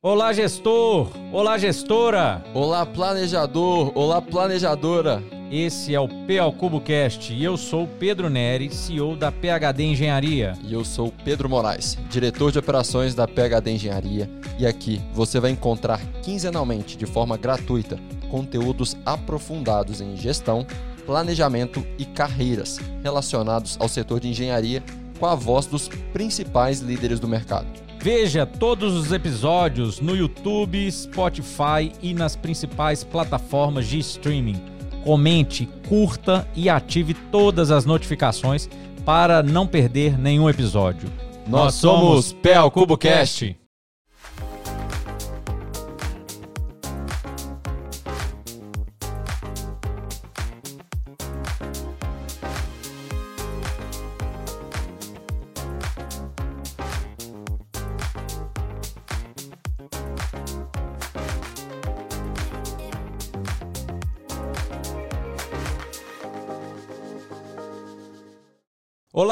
[0.00, 1.10] Olá, gestor!
[1.32, 2.44] Olá, gestora!
[2.54, 3.90] Olá, planejador!
[3.96, 5.20] Olá, planejadora!
[5.50, 10.52] Esse é o PA Cubo Cast e eu sou Pedro Neri, CEO da PHD Engenharia.
[10.62, 14.30] E eu sou Pedro Moraes, diretor de operações da PHD Engenharia.
[14.56, 17.98] E aqui você vai encontrar quinzenalmente, de forma gratuita,
[18.30, 20.64] conteúdos aprofundados em gestão,
[21.06, 24.80] planejamento e carreiras relacionados ao setor de engenharia
[25.18, 27.87] com a voz dos principais líderes do mercado.
[28.00, 34.60] Veja todos os episódios no YouTube, Spotify e nas principais plataformas de streaming.
[35.04, 38.68] Comente, curta e ative todas as notificações
[39.04, 41.08] para não perder nenhum episódio.
[41.46, 43.56] Nós somos PL Cubo Cast.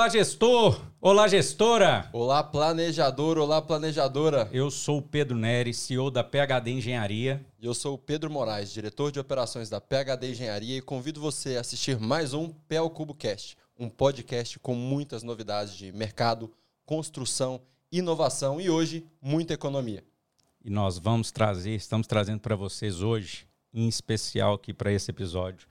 [0.06, 0.80] Olá, gestor!
[1.00, 2.08] Olá, gestora!
[2.12, 3.38] Olá, planejador!
[3.38, 4.48] Olá, planejadora!
[4.52, 7.44] Eu sou o Pedro Neri, CEO da PHD Engenharia.
[7.58, 11.56] E eu sou o Pedro Moraes, diretor de operações da PHD Engenharia, e convido você
[11.56, 16.52] a assistir mais um PL Cubo Cast, um podcast com muitas novidades de mercado,
[16.84, 20.04] construção, inovação e hoje muita economia.
[20.64, 25.66] E nós vamos trazer, estamos trazendo para vocês hoje, em especial aqui para esse episódio,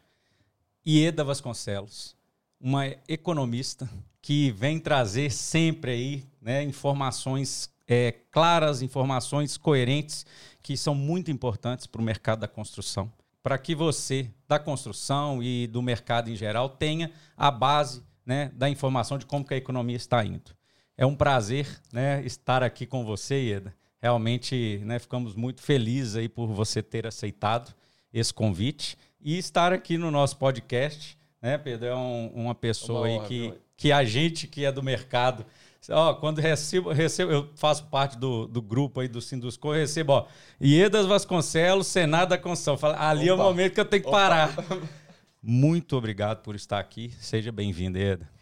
[0.86, 2.18] Ieda Vasconcelos
[2.66, 3.88] uma economista
[4.20, 10.26] que vem trazer sempre aí né, informações é, claras, informações coerentes
[10.64, 15.68] que são muito importantes para o mercado da construção, para que você da construção e
[15.68, 19.96] do mercado em geral tenha a base né, da informação de como que a economia
[19.96, 20.50] está indo.
[20.98, 23.76] É um prazer né, estar aqui com você, Ieda.
[24.02, 27.76] Realmente né, ficamos muito felizes aí por você ter aceitado
[28.12, 31.88] esse convite e estar aqui no nosso podcast né, Pedro?
[31.88, 35.46] É um, uma pessoa uma aí que, que a gente que é do mercado.
[35.92, 40.14] Ó, quando recebo, recebo, eu faço parte do, do grupo aí do Sindusco, eu recebo,
[40.14, 40.26] ó,
[40.60, 42.76] Iedas Vasconcelos, Senado da Construção.
[42.76, 43.44] Fala, ali Opa.
[43.44, 44.52] é o momento que eu tenho que parar.
[45.40, 47.14] Muito obrigado por estar aqui.
[47.20, 48.35] Seja bem-vindo, Ieda.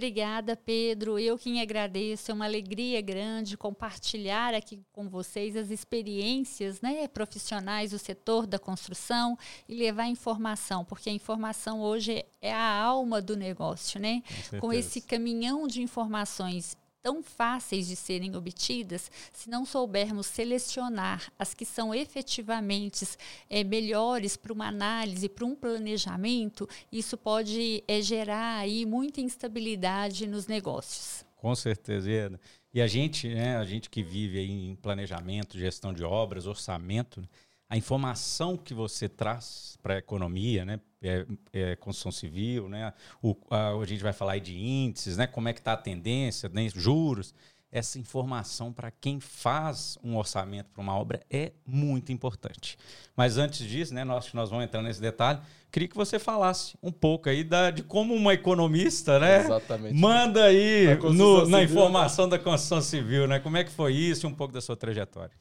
[0.00, 1.18] Obrigada, Pedro.
[1.18, 2.30] Eu quem agradeço.
[2.30, 8.58] É uma alegria grande compartilhar aqui com vocês as experiências né, profissionais do setor da
[8.58, 9.36] construção
[9.68, 14.22] e levar informação, porque a informação hoje é a alma do negócio, né?
[14.48, 21.32] Com, com esse caminhão de informações tão fáceis de serem obtidas se não soubermos selecionar
[21.38, 23.06] as que são efetivamente
[23.48, 30.26] é, melhores para uma análise, para um planejamento, isso pode é, gerar aí muita instabilidade
[30.26, 31.24] nos negócios.
[31.36, 32.38] Com certeza.
[32.72, 37.22] E a gente, né, a gente que vive em planejamento, gestão de obras, orçamento,
[37.70, 42.92] a informação que você traz para a economia, né, é, é, construção civil, né,
[43.22, 45.76] o, a, a, gente vai falar aí de índices, né, como é que está a
[45.76, 47.32] tendência, né, juros,
[47.70, 52.76] essa informação para quem faz um orçamento para uma obra é muito importante.
[53.16, 55.38] Mas antes disso, né, nós, nós vamos entrar nesse detalhe,
[55.70, 59.94] queria que você falasse um pouco aí da, de como uma economista, né, Exatamente.
[59.94, 64.28] manda aí no, na informação da construção civil, né, como é que foi isso e
[64.28, 65.38] um pouco da sua trajetória.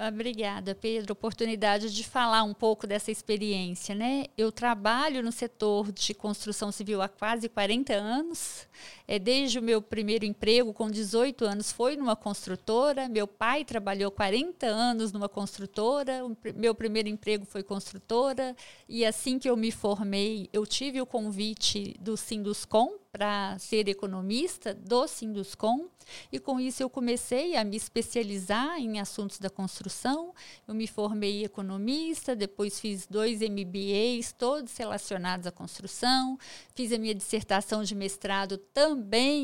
[0.00, 0.08] Boa.
[0.08, 1.12] Obrigada, Pedro.
[1.12, 4.24] Oportunidade de falar um pouco dessa experiência, né?
[4.36, 8.66] Eu trabalho no setor de construção civil há quase 40 anos.
[9.10, 13.08] É, desde o meu primeiro emprego, com 18 anos, foi numa construtora.
[13.08, 16.24] Meu pai trabalhou 40 anos numa construtora.
[16.24, 18.54] O meu primeiro emprego foi construtora.
[18.88, 24.72] E assim que eu me formei, eu tive o convite do Sinduscom para ser economista
[24.72, 25.88] do Sinduscom.
[26.30, 30.32] E com isso eu comecei a me especializar em assuntos da construção.
[30.68, 36.38] Eu me formei economista, depois fiz dois MBAs, todos relacionados à construção.
[36.76, 38.99] Fiz a minha dissertação de mestrado também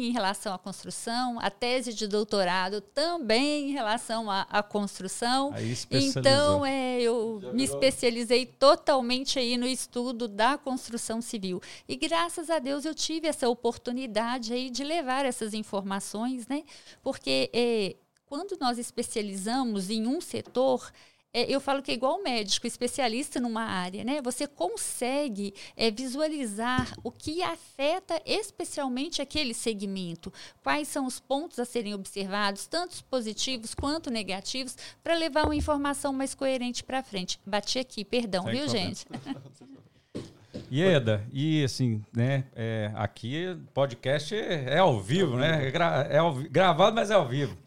[0.08, 5.52] em relação à construção, a tese de doutorado também em relação à, à construção.
[5.90, 11.60] então, é, eu me especializei totalmente aí no estudo da construção civil.
[11.88, 16.62] E graças a Deus eu tive essa oportunidade aí de levar essas informações, né?
[17.02, 17.96] Porque é,
[18.26, 20.90] quando nós especializamos em um setor,
[21.36, 24.22] é, eu falo que é igual médico, especialista numa área, né?
[24.22, 31.66] Você consegue é, visualizar o que afeta especialmente aquele segmento, quais são os pontos a
[31.66, 37.38] serem observados, tanto positivos quanto negativos, para levar uma informação mais coerente para frente.
[37.44, 38.86] Bati aqui, perdão, Sem viu, problema.
[38.86, 39.06] gente?
[40.72, 45.68] Ieda, e assim, né, é, aqui podcast é, é ao vivo, né?
[45.68, 47.65] É, gra, é ao, gravado, mas é ao vivo.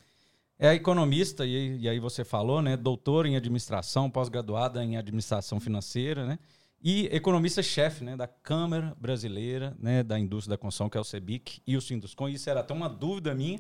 [0.60, 2.76] É economista, e, e aí você falou, né?
[2.76, 6.38] Doutor em administração, pós-graduada em administração financeira, né?
[6.82, 11.62] E economista-chefe né, da Câmara Brasileira né, da Indústria da Construção, que é o CEBIC,
[11.68, 12.30] e o Sinduscom.
[12.30, 13.60] Isso era até uma dúvida minha.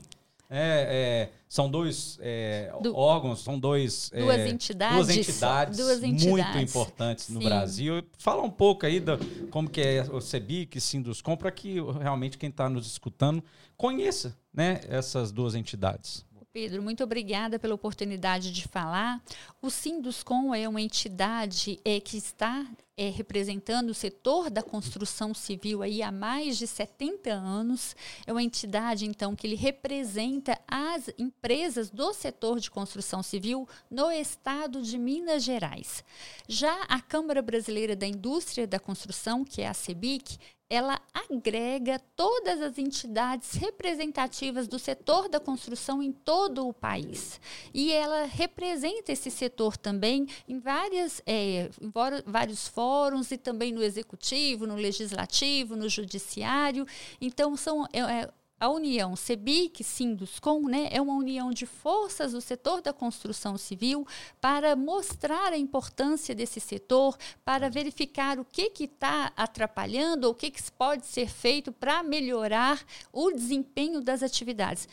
[0.52, 6.04] É, é, são dois é, Do, órgãos, são dois, é, duas, entidades, duas, entidades, duas
[6.04, 7.34] entidades muito importantes Sim.
[7.34, 8.04] no Brasil.
[8.18, 9.20] Fala um pouco aí da
[9.52, 13.44] como que é o CEBIC, Sinduscom, para que realmente quem está nos escutando
[13.78, 16.26] conheça né, essas duas entidades.
[16.52, 19.22] Pedro, muito obrigada pela oportunidade de falar.
[19.62, 22.66] O Sinduscom é uma entidade é, que está
[22.98, 27.96] é, representando o setor da construção civil aí há mais de 70 anos.
[28.26, 34.12] É uma entidade, então, que ele representa as empresas do setor de construção civil no
[34.12, 36.04] estado de Minas Gerais.
[36.48, 42.62] Já a Câmara Brasileira da Indústria da Construção, que é a CEBIC, ela agrega todas
[42.62, 47.42] as entidades representativas do setor da construção em todo o país.
[47.74, 51.92] E ela representa esse setor também em, várias, é, em
[52.26, 56.86] vários fóruns e também no executivo, no legislativo, no judiciário.
[57.20, 62.42] Então, são, é, é a união CEBIC, Sinduscom, né, é uma união de forças do
[62.42, 64.06] setor da construção civil
[64.42, 70.52] para mostrar a importância desse setor, para verificar o que está atrapalhando ou o que,
[70.52, 72.84] que pode ser feito para melhorar
[73.14, 74.88] o desempenho das atividades.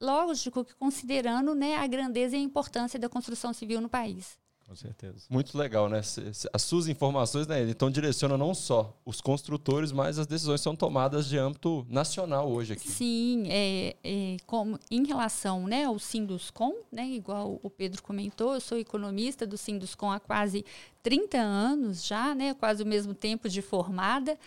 [0.00, 4.41] Lógico que considerando né, a grandeza e a importância da construção civil no país.
[4.66, 5.26] Com certeza.
[5.28, 6.00] Muito legal, né?
[6.52, 11.26] As suas informações, né, então direcionam não só os construtores, mas as decisões são tomadas
[11.26, 12.88] de âmbito nacional hoje aqui.
[12.88, 18.60] Sim, é, é como, em relação né, ao Sinduscom, né, igual o Pedro comentou, eu
[18.60, 20.64] sou economista do Sinduscom há quase
[21.02, 24.38] 30 anos já, né, quase o mesmo tempo de formada,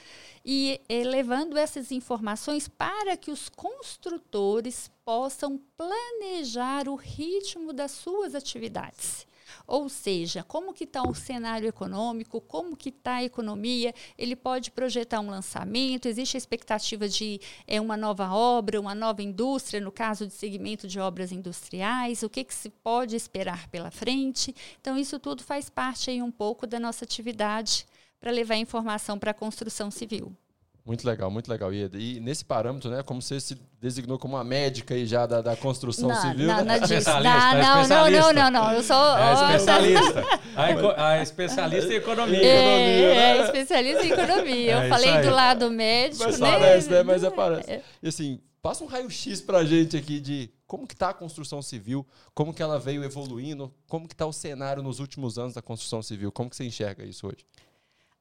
[0.43, 8.33] e é, levando essas informações para que os construtores possam planejar o ritmo das suas
[8.33, 9.27] atividades.
[9.67, 14.71] Ou seja, como que está o cenário econômico, como que está a economia, ele pode
[14.71, 19.91] projetar um lançamento, existe a expectativa de é, uma nova obra, uma nova indústria, no
[19.91, 24.55] caso de segmento de obras industriais, o que, que se pode esperar pela frente.
[24.79, 27.85] Então, isso tudo faz parte aí um pouco da nossa atividade
[28.19, 30.35] para levar informação para a construção civil.
[30.85, 31.97] Muito legal, muito legal, Ieda.
[31.97, 35.55] E nesse parâmetro, né, como você se designou como uma médica aí já da, da
[35.55, 36.45] construção não, civil.
[36.45, 39.17] Não, não, especialista, não, não, não, não, não, eu sou...
[39.17, 40.23] É especialista.
[40.95, 42.37] a, a, especialista em economia.
[42.37, 43.37] É, economia, né?
[43.37, 44.71] é especialista em economia.
[44.73, 46.51] Eu é falei do lado médico, Mas né?
[46.51, 47.01] Parece, né?
[47.01, 47.71] Mas aparece.
[47.71, 47.83] É.
[48.03, 52.05] E assim, passa um raio-x pra gente aqui de como que está a construção civil,
[52.35, 56.03] como que ela veio evoluindo, como que está o cenário nos últimos anos da construção
[56.03, 57.43] civil, como que você enxerga isso hoje?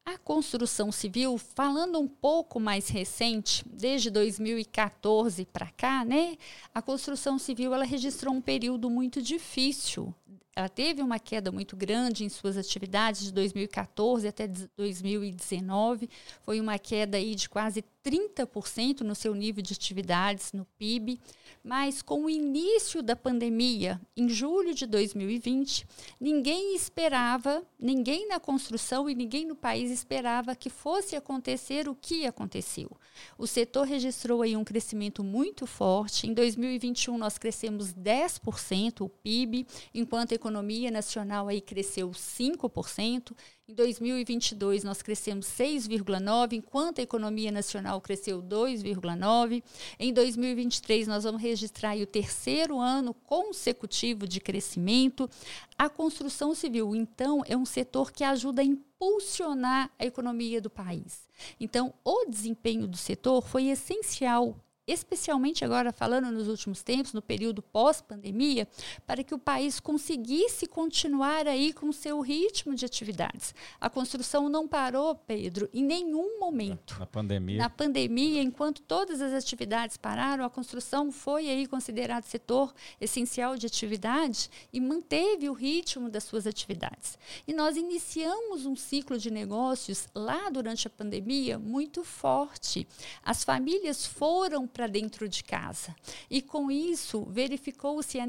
[0.06, 6.36] A construção civil, falando um pouco mais recente, desde 2014 para cá, né?
[6.74, 10.14] A construção civil ela registrou um período muito difícil.
[10.56, 16.08] Ela teve uma queda muito grande em suas atividades de 2014 até 2019.
[16.42, 21.18] Foi uma queda aí de quase 30% no seu nível de atividades no PIB.
[21.62, 25.86] Mas com o início da pandemia, em julho de 2020,
[26.20, 32.26] ninguém esperava, ninguém na construção e ninguém no país esperava que fosse acontecer o que
[32.26, 32.90] aconteceu.
[33.38, 36.26] O setor registrou aí um crescimento muito forte.
[36.26, 43.34] Em 2021 nós crescemos 10% o PIB, enquanto a economia nacional aí cresceu 5%.
[43.66, 49.62] Em 2022, nós crescemos 6,9%, enquanto a economia nacional cresceu 2,9%.
[49.98, 55.30] Em 2023, nós vamos registrar o terceiro ano consecutivo de crescimento.
[55.78, 61.26] A construção civil, então, é um setor que ajuda a impulsionar a economia do país.
[61.58, 64.54] Então, o desempenho do setor foi essencial
[64.86, 68.68] especialmente agora falando nos últimos tempos, no período pós-pandemia,
[69.06, 73.54] para que o país conseguisse continuar aí com seu ritmo de atividades.
[73.80, 76.98] A construção não parou, Pedro, em nenhum momento.
[76.98, 77.58] Na pandemia.
[77.58, 83.66] Na pandemia, enquanto todas as atividades pararam, a construção foi aí considerado setor essencial de
[83.66, 87.18] atividade e manteve o ritmo das suas atividades.
[87.46, 92.86] E nós iniciamos um ciclo de negócios lá durante a pandemia muito forte.
[93.22, 95.94] As famílias foram para dentro de casa.
[96.28, 98.26] E com isso, verificou-se a, a,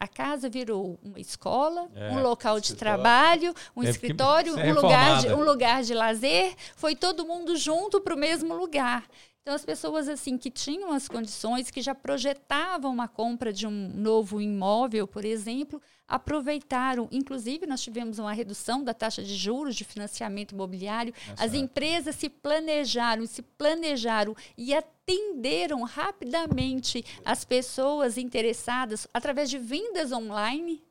[0.00, 5.34] é, casa virou uma escola, é, um local de trabalho, um escritório, um lugar, de,
[5.34, 6.54] um lugar de lazer.
[6.76, 9.04] Foi todo mundo junto para o mesmo lugar.
[9.46, 13.92] Então, as pessoas assim que tinham as condições, que já projetavam uma compra de um
[13.94, 17.08] novo imóvel, por exemplo, aproveitaram.
[17.12, 21.14] Inclusive, nós tivemos uma redução da taxa de juros de financiamento imobiliário.
[21.32, 29.58] Essa as empresas se planejaram, se planejaram e atenderam rapidamente as pessoas interessadas através de
[29.58, 30.82] vendas online.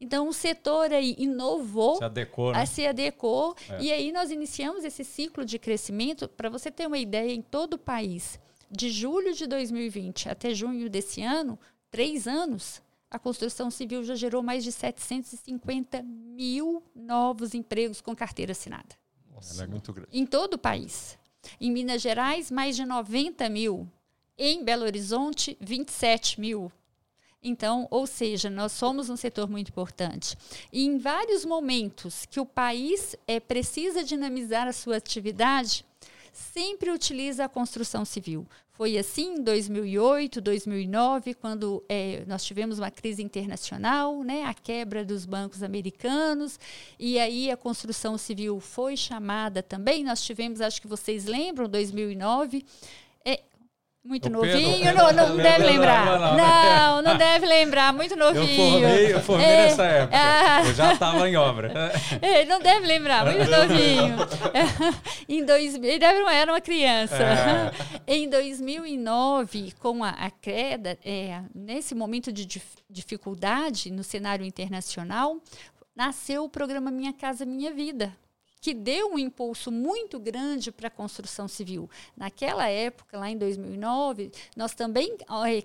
[0.00, 2.66] Então, o setor aí inovou, se adequou, né?
[2.66, 3.82] se adequou é.
[3.82, 6.26] e aí nós iniciamos esse ciclo de crescimento.
[6.26, 8.40] Para você ter uma ideia, em todo o país,
[8.70, 11.58] de julho de 2020 até junho desse ano,
[11.90, 12.80] três anos,
[13.10, 18.96] a construção civil já gerou mais de 750 mil novos empregos com carteira assinada.
[19.34, 20.08] Nossa, é muito grande.
[20.12, 21.18] Em todo o país.
[21.60, 23.88] Em Minas Gerais, mais de 90 mil.
[24.38, 26.70] Em Belo Horizonte, 27 mil.
[27.42, 30.36] Então, ou seja, nós somos um setor muito importante.
[30.70, 35.84] E em vários momentos que o país é, precisa dinamizar a sua atividade,
[36.32, 38.46] sempre utiliza a construção civil.
[38.72, 45.04] Foi assim em 2008, 2009, quando é, nós tivemos uma crise internacional, né, a quebra
[45.04, 46.58] dos bancos americanos,
[46.98, 50.02] e aí a construção civil foi chamada também.
[50.02, 52.64] Nós tivemos, acho que vocês lembram, 2009,
[54.02, 56.18] muito o novinho, Pedro, não, não, deve lembrar.
[56.18, 58.42] Não, não, não deve lembrar, muito novinho.
[58.42, 60.18] Eu formei, eu formei é, nessa época.
[60.18, 61.92] Ah, eu já estava em obra.
[62.22, 64.16] É, não deve lembrar, muito novinho.
[65.28, 67.14] em dois, ele deve, era uma criança.
[67.22, 67.72] É.
[68.06, 75.36] Em 2009, com a, a queda, é, nesse momento de dif, dificuldade no cenário internacional,
[75.94, 78.16] nasceu o programa Minha Casa Minha Vida
[78.60, 81.88] que deu um impulso muito grande para a construção civil.
[82.16, 85.16] Naquela época, lá em 2009, nós também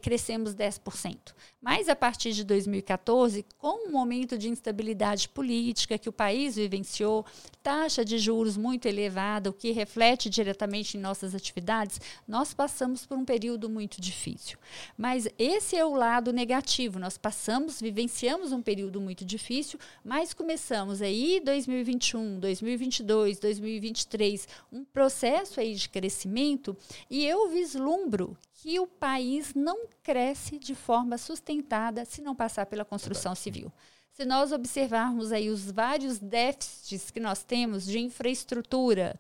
[0.02, 1.34] crescemos 10%.
[1.66, 7.26] Mas a partir de 2014, com um momento de instabilidade política que o país vivenciou,
[7.64, 13.18] taxa de juros muito elevada, o que reflete diretamente em nossas atividades, nós passamos por
[13.18, 14.60] um período muito difícil.
[14.96, 17.00] Mas esse é o lado negativo.
[17.00, 25.60] Nós passamos, vivenciamos um período muito difícil, mas começamos aí 2021, 2022, 2023, um processo
[25.60, 26.78] aí de crescimento
[27.10, 32.84] e eu vislumbro que o país não cresce de forma sustentada se não passar pela
[32.84, 33.72] construção civil.
[34.12, 39.20] Se nós observarmos aí os vários déficits que nós temos de infraestrutura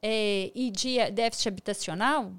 [0.00, 2.32] é, e de déficit habitacional,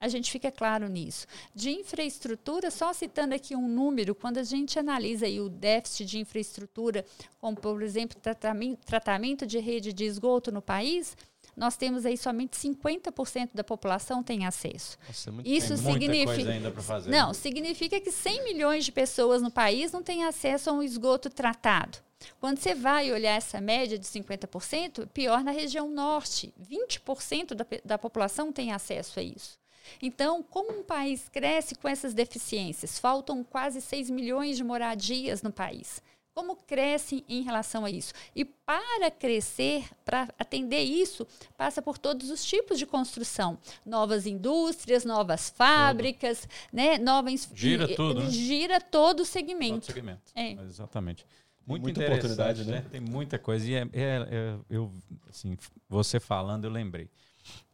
[0.00, 1.26] a gente fica claro nisso.
[1.54, 6.18] De infraestrutura, só citando aqui um número, quando a gente analisa aí o déficit de
[6.20, 7.04] infraestrutura,
[7.38, 11.14] como por exemplo tratamento, tratamento de rede de esgoto no país,
[11.58, 14.96] nós temos aí somente 50% da população tem acesso.
[15.06, 17.10] Nossa, é muito, Isso significa ainda para fazer.
[17.10, 21.28] Não, significa que 100 milhões de pessoas no país não têm acesso a um esgoto
[21.28, 21.98] tratado.
[22.40, 27.98] Quando você vai olhar essa média de 50%, pior na região norte, 20% da, da
[27.98, 29.58] população tem acesso a isso.
[30.02, 32.98] Então, como um país cresce com essas deficiências?
[32.98, 36.02] Faltam quase 6 milhões de moradias no país.
[36.38, 38.14] Como cresce em relação a isso?
[38.32, 41.26] E para crescer, para atender isso,
[41.56, 43.58] passa por todos os tipos de construção.
[43.84, 46.50] Novas indústrias, novas fábricas, tudo.
[46.72, 46.96] né?
[46.96, 48.30] Novas, gira tudo, né?
[48.30, 49.80] Gira todo o segmento.
[49.80, 50.22] Todo segmento.
[50.32, 50.52] É.
[50.52, 51.26] Exatamente.
[51.66, 52.82] Muito muita oportunidade, né?
[52.82, 52.86] né?
[52.88, 53.68] Tem muita coisa.
[53.68, 54.92] E é, é, é, eu,
[55.28, 57.10] assim, você falando, eu lembrei.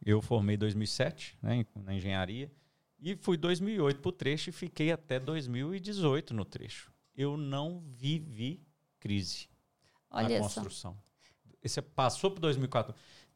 [0.03, 2.51] Eu formei em 2007, né, na engenharia,
[2.99, 8.61] e fui 2008 para o trecho e fiquei até 2018 no trecho eu não vivi
[8.99, 9.47] crise
[10.09, 10.97] Olha na construção.
[11.61, 12.93] Esse passou para 2004,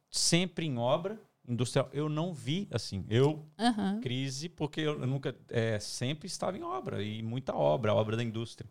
[0.09, 1.89] sempre em obra industrial.
[1.91, 3.99] Eu não vi assim, eu uhum.
[4.01, 8.69] crise porque eu nunca é, sempre estava em obra e muita obra, obra da indústria.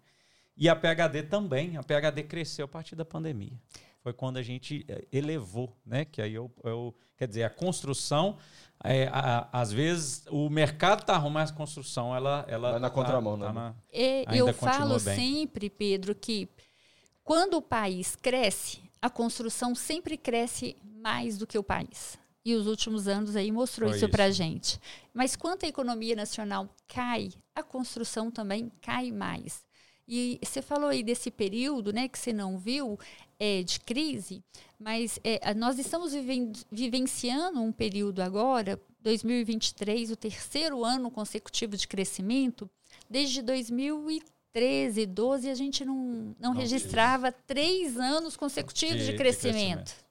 [0.56, 3.60] E a PhD também, a PhD cresceu a partir da pandemia.
[4.00, 6.04] Foi quando a gente é, elevou, né?
[6.04, 8.38] Que aí eu, eu quer dizer, a construção
[8.85, 12.90] é, a, às vezes o mercado está arrumando mas a construção ela, ela vai na
[12.90, 13.47] contramão, tá, né?
[13.47, 15.14] Tá na, é, eu falo bem.
[15.14, 16.49] sempre, Pedro, que
[17.23, 22.18] quando o país cresce, a construção sempre cresce mais do que o país.
[22.44, 24.80] E os últimos anos aí mostrou Foi isso, para a gente.
[25.12, 29.62] Mas quando a economia nacional cai, a construção também cai mais.
[30.08, 32.98] E você falou aí desse período, né, que você não viu,
[33.38, 34.42] é, de crise,
[34.80, 36.12] mas é, nós estamos
[36.72, 42.68] vivenciando um período agora, 2023, o terceiro ano consecutivo de crescimento,
[43.08, 49.58] desde 2013, 12, a gente não, não, não registrava três anos consecutivos de, de, crescimento.
[49.58, 50.08] de crescimento.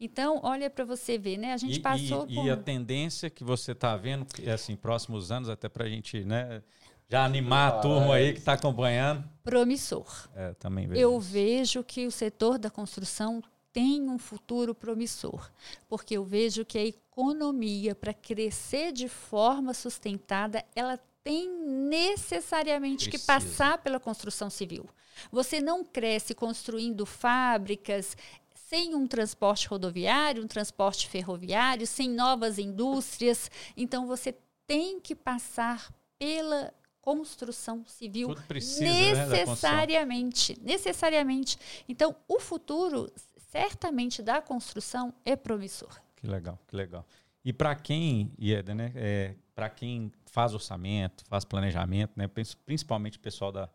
[0.00, 1.52] Então, olha para você ver, né?
[1.52, 2.24] A gente e, passou.
[2.26, 2.46] E, por...
[2.46, 6.62] e, a tendência que você está vendo, assim, próximos anos, até para a gente, né?
[7.10, 9.28] Já animar a turma aí que está acompanhando.
[9.42, 10.28] Promissor.
[10.34, 11.00] É, também vejo.
[11.00, 15.50] Eu vejo que o setor da construção tem um futuro promissor,
[15.88, 23.18] porque eu vejo que a economia, para crescer de forma sustentada, ela tem necessariamente Precisa.
[23.18, 24.88] que passar pela construção civil.
[25.32, 28.16] Você não cresce construindo fábricas
[28.54, 33.50] sem um transporte rodoviário, um transporte ferroviário, sem novas indústrias.
[33.76, 34.34] Então, você
[34.66, 41.58] tem que passar pela construção civil precisa, necessariamente, né, necessariamente.
[41.88, 43.10] Então, o futuro
[43.50, 46.00] certamente da construção é promissor.
[46.16, 47.06] Que legal, que legal.
[47.44, 52.28] E para quem, Ieda, né, é, para quem faz orçamento, faz planejamento, né,
[52.64, 53.68] principalmente o pessoal da,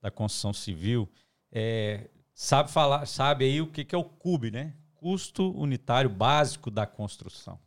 [0.00, 1.08] da construção civil,
[1.50, 4.74] é, sabe falar, sabe aí o que, que é o CUB, né?
[4.94, 7.58] Custo unitário básico da construção.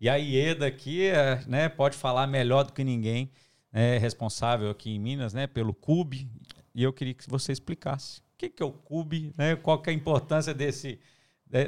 [0.00, 3.30] E a IEDA aqui é, né, pode falar melhor do que ninguém,
[3.72, 6.28] é responsável aqui em Minas, né, pelo CUB,
[6.74, 8.20] e eu queria que você explicasse.
[8.20, 10.98] O que, que é o CUB, né, qual que é a importância desse,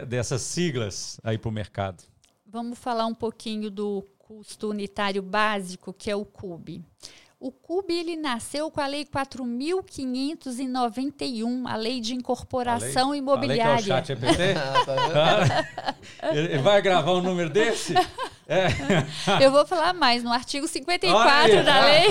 [0.09, 2.05] dessas siglas aí para o mercado?
[2.47, 6.83] Vamos falar um pouquinho do custo unitário básico, que é o CUB.
[7.41, 13.73] O CUB ele nasceu com a Lei 4.591, a Lei de Incorporação a lei, Imobiliária.
[13.73, 14.55] A lei que é o chat EPT?
[16.23, 17.95] Ah, ele vai gravar um número desse?
[18.51, 18.67] É.
[19.45, 20.25] Eu vou falar mais.
[20.25, 22.09] No artigo 54 da lei.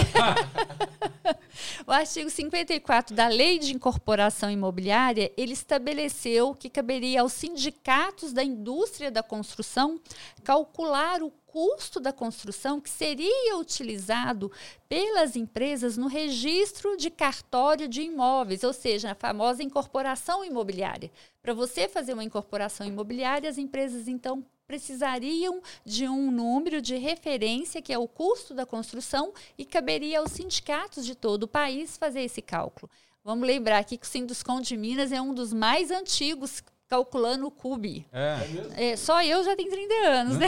[1.86, 8.42] o artigo 54 da Lei de Incorporação Imobiliária, ele estabeleceu que caberia aos sindicatos da
[8.42, 10.00] indústria da construção
[10.42, 14.52] calcular o custo da construção que seria utilizado
[14.88, 21.12] pelas empresas no registro de cartório de imóveis, ou seja, a famosa incorporação imobiliária.
[21.42, 27.82] Para você fazer uma incorporação imobiliária, as empresas então precisariam de um número de referência,
[27.82, 32.22] que é o custo da construção, e caberia aos sindicatos de todo o país fazer
[32.22, 32.88] esse cálculo.
[33.26, 37.52] Vamos lembrar aqui que o Sinduscom de Minas é um dos mais antigos calculando o
[37.52, 38.06] CUB.
[38.14, 38.92] É.
[38.92, 38.96] é.
[38.96, 40.48] só eu já tenho 30 anos, né?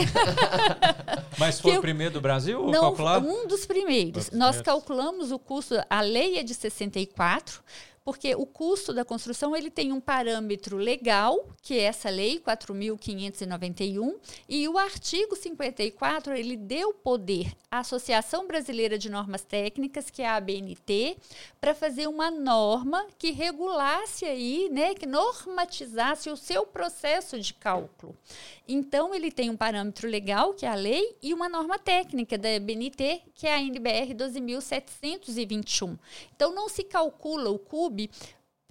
[1.39, 2.63] Mas foi o primeiro do Brasil?
[2.67, 3.19] Não, calcular?
[3.23, 4.29] um dos primeiros.
[4.29, 7.63] Nós calculamos o custo, a lei é de 64,
[8.03, 14.19] porque o custo da construção ele tem um parâmetro legal, que é essa lei 4591,
[14.49, 20.27] e o artigo 54, ele deu poder à Associação Brasileira de Normas Técnicas, que é
[20.27, 21.17] a ABNT,
[21.59, 28.15] para fazer uma norma que regulasse aí, né, que normatizasse o seu processo de cálculo.
[28.71, 32.55] Então ele tem um parâmetro legal, que é a lei, e uma norma técnica da
[32.55, 35.97] ABNT, que é a NBR 12721.
[36.35, 38.09] Então não se calcula o CUB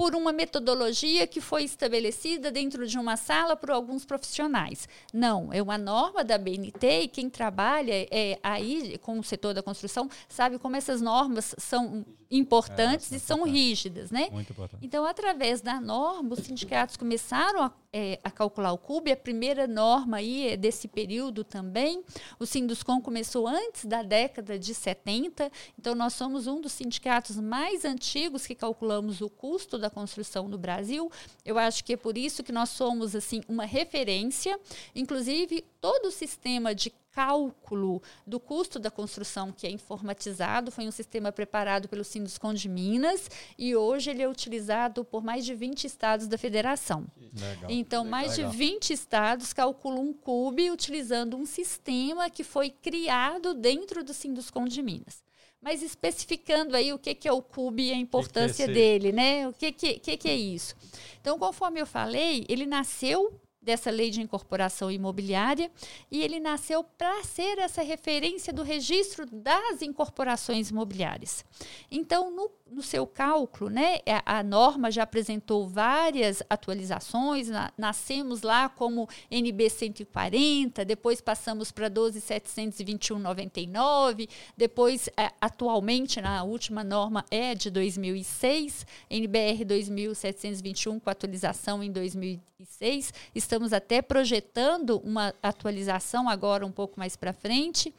[0.00, 4.88] por uma metodologia que foi estabelecida dentro de uma sala por alguns profissionais.
[5.12, 9.62] Não, é uma norma da BNT e quem trabalha é, aí com o setor da
[9.62, 14.28] construção sabe como essas normas são importantes é, e são rígidas, né?
[14.30, 14.84] Muito importante.
[14.84, 19.66] Então, através da norma, os sindicatos começaram a, é, a calcular o CUB, a primeira
[19.66, 22.04] norma aí é desse período também.
[22.38, 27.84] O Sinduscom começou antes da década de 70, então nós somos um dos sindicatos mais
[27.84, 31.10] antigos que calculamos o custo da construção no Brasil.
[31.44, 34.58] Eu acho que é por isso que nós somos assim uma referência,
[34.94, 40.90] inclusive todo o sistema de cálculo do custo da construção que é informatizado, foi um
[40.90, 45.84] sistema preparado pelo Sinduscom de Minas e hoje ele é utilizado por mais de 20
[45.84, 47.06] estados da federação.
[47.16, 48.50] Legal, então, legal, mais legal.
[48.50, 54.66] de 20 estados calculam um CUB utilizando um sistema que foi criado dentro do Sinduscom
[54.66, 55.22] de Minas.
[55.60, 59.46] Mas especificando aí o que, que é o CUB e a importância é dele, né?
[59.46, 60.74] O que, que, que, que é isso?
[61.20, 65.70] Então, conforme eu falei, ele nasceu dessa lei de incorporação imobiliária
[66.10, 71.44] e ele nasceu para ser essa referência do registro das incorporações imobiliárias.
[71.90, 78.40] Então, no, no seu cálculo, né, a, a, norma já apresentou várias atualizações, na, nascemos
[78.42, 87.54] lá como NB 140, depois passamos para 12721,99, depois, é, atualmente, na última norma é
[87.54, 96.72] de 2006, NBR 2721 com atualização em 2006, estamos até projetando uma atualização agora um
[96.72, 97.92] pouco mais para frente.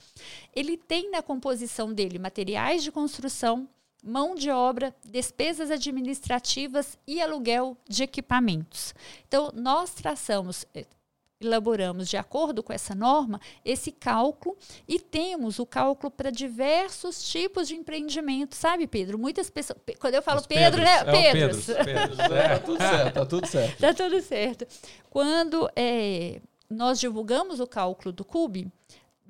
[0.55, 3.67] Ele tem na composição dele materiais de construção,
[4.01, 8.95] mão de obra, despesas administrativas e aluguel de equipamentos.
[9.27, 10.85] Então, nós traçamos eh,
[11.45, 14.55] elaboramos, de acordo com essa norma, esse cálculo
[14.87, 19.17] e temos o cálculo para diversos tipos de empreendimento, sabe, Pedro?
[19.17, 19.79] Muitas pessoas.
[19.99, 20.97] Quando eu falo Os Pedro, né?
[20.97, 21.57] É Pedro.
[21.57, 22.11] Pedro.
[22.31, 23.77] É, tá tudo certo, tá tudo certo.
[23.79, 24.67] Tá tudo certo.
[25.09, 28.71] Quando é, nós divulgamos o cálculo do CUB,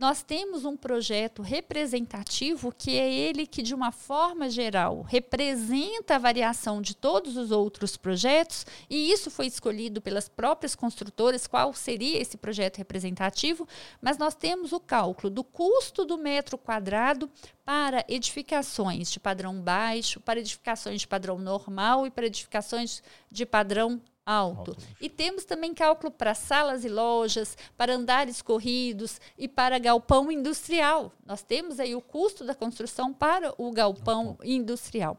[0.02, 6.18] nós temos um projeto representativo que é ele que, de uma forma geral, representa a
[6.18, 12.20] variação de todos os outros projetos, e isso foi escolhido pelas próprias construtoras, qual seria
[12.20, 13.68] esse projeto representativo,
[14.02, 17.30] mas nós temos o cálculo do custo do metro quadrado
[17.64, 24.02] para edificações de padrão baixo, para edificações de padrão normal e para edificações de padrão
[24.26, 24.72] alto.
[24.72, 24.78] alto.
[25.00, 31.12] E temos também cálculo para salas e lojas, para andares corridos e para galpão industrial.
[31.26, 35.18] Nós temos aí o custo da construção para o galpão industrial.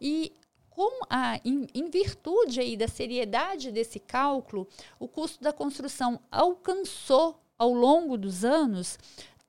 [0.00, 0.32] E
[0.70, 4.66] com a, em, em, virtude aí da seriedade desse cálculo,
[4.98, 8.98] o custo da construção alcançou ao longo dos anos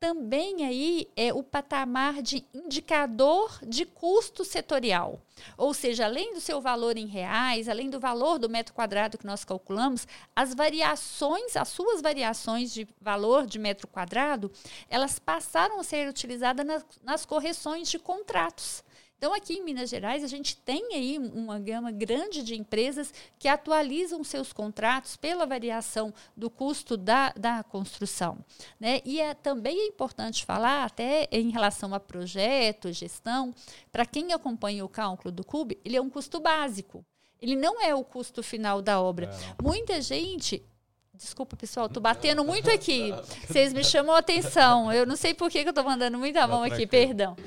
[0.06, 5.20] também aí é o patamar de indicador de custo setorial.
[5.58, 9.26] Ou seja, além do seu valor em reais, além do valor do metro quadrado que
[9.26, 14.52] nós calculamos, as variações, as suas variações de valor de metro quadrado,
[14.88, 18.84] elas passaram a ser utilizadas nas, nas correções de contratos.
[19.26, 23.48] Então, aqui em Minas Gerais, a gente tem aí uma gama grande de empresas que
[23.48, 28.38] atualizam seus contratos pela variação do custo da, da construção.
[28.80, 29.02] Né?
[29.04, 33.52] E é, também é importante falar, até em relação a projeto, gestão,
[33.92, 37.04] para quem acompanha o cálculo do CUB, ele é um custo básico.
[37.42, 39.26] Ele não é o custo final da obra.
[39.26, 39.64] É.
[39.64, 40.64] Muita gente
[41.16, 43.12] Desculpa, pessoal, tô batendo muito aqui.
[43.48, 44.92] Vocês me chamam a atenção.
[44.92, 47.38] Eu não sei por que, que eu tô mandando muita mão aqui, perdão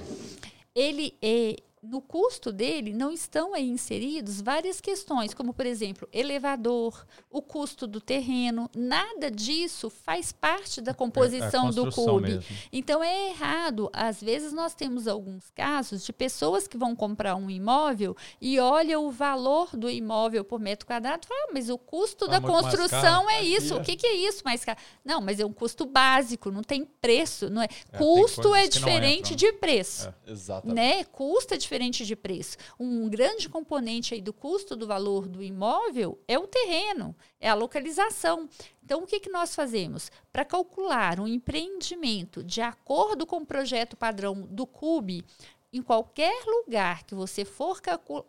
[0.79, 7.07] ele é no custo dele não estão aí inseridos várias questões, como por exemplo, elevador,
[7.31, 12.41] o custo do terreno, nada disso faz parte da composição é, do clube.
[12.73, 13.91] Então é errado.
[13.93, 18.99] Às vezes nós temos alguns casos de pessoas que vão comprar um imóvel e olha
[18.99, 22.41] o valor do imóvel por metro quadrado e fala, ah, mas o custo ah, da
[22.41, 23.77] construção é isso.
[23.77, 24.79] O que, que, é isso mais caro?
[25.05, 27.69] Não, mas é um custo básico, não tem preço, não é?
[27.93, 30.09] é custo é diferente de preço.
[30.27, 30.33] É.
[30.33, 30.75] Exatamente.
[30.75, 31.05] Né?
[31.05, 32.57] Custo é diferente de preço.
[32.81, 37.55] Um grande componente aí do custo do valor do imóvel é o terreno, é a
[37.55, 38.49] localização.
[38.83, 40.11] Então, o que, que nós fazemos?
[40.33, 45.23] Para calcular um empreendimento de acordo com o projeto padrão do CUB,
[45.71, 47.83] em qualquer lugar que você for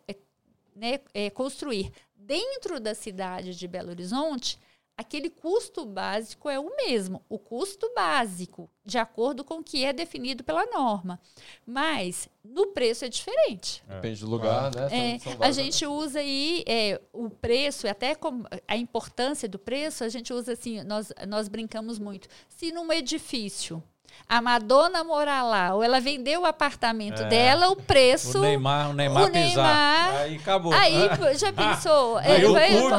[0.06, 0.16] é,
[0.76, 4.58] né, é, construir dentro da cidade de Belo Horizonte,
[5.00, 9.94] aquele custo básico é o mesmo, o custo básico, de acordo com o que é
[9.94, 11.18] definido pela norma.
[11.66, 13.82] Mas no preço é diferente.
[13.88, 13.94] É.
[13.94, 15.14] Depende do lugar, né?
[15.14, 18.14] É, são, são a gente usa aí é, o preço, até
[18.68, 22.28] a importância do preço, a gente usa assim, nós, nós brincamos muito.
[22.46, 23.82] Se num edifício
[24.28, 27.28] a Madonna morar lá, ou ela vendeu o apartamento é.
[27.28, 28.38] dela, o preço.
[28.38, 30.72] O Neymar, o Neymar, o Neymar Aí acabou.
[30.72, 32.16] Aí já pensou?
[32.22, 32.90] aí o vai, eu,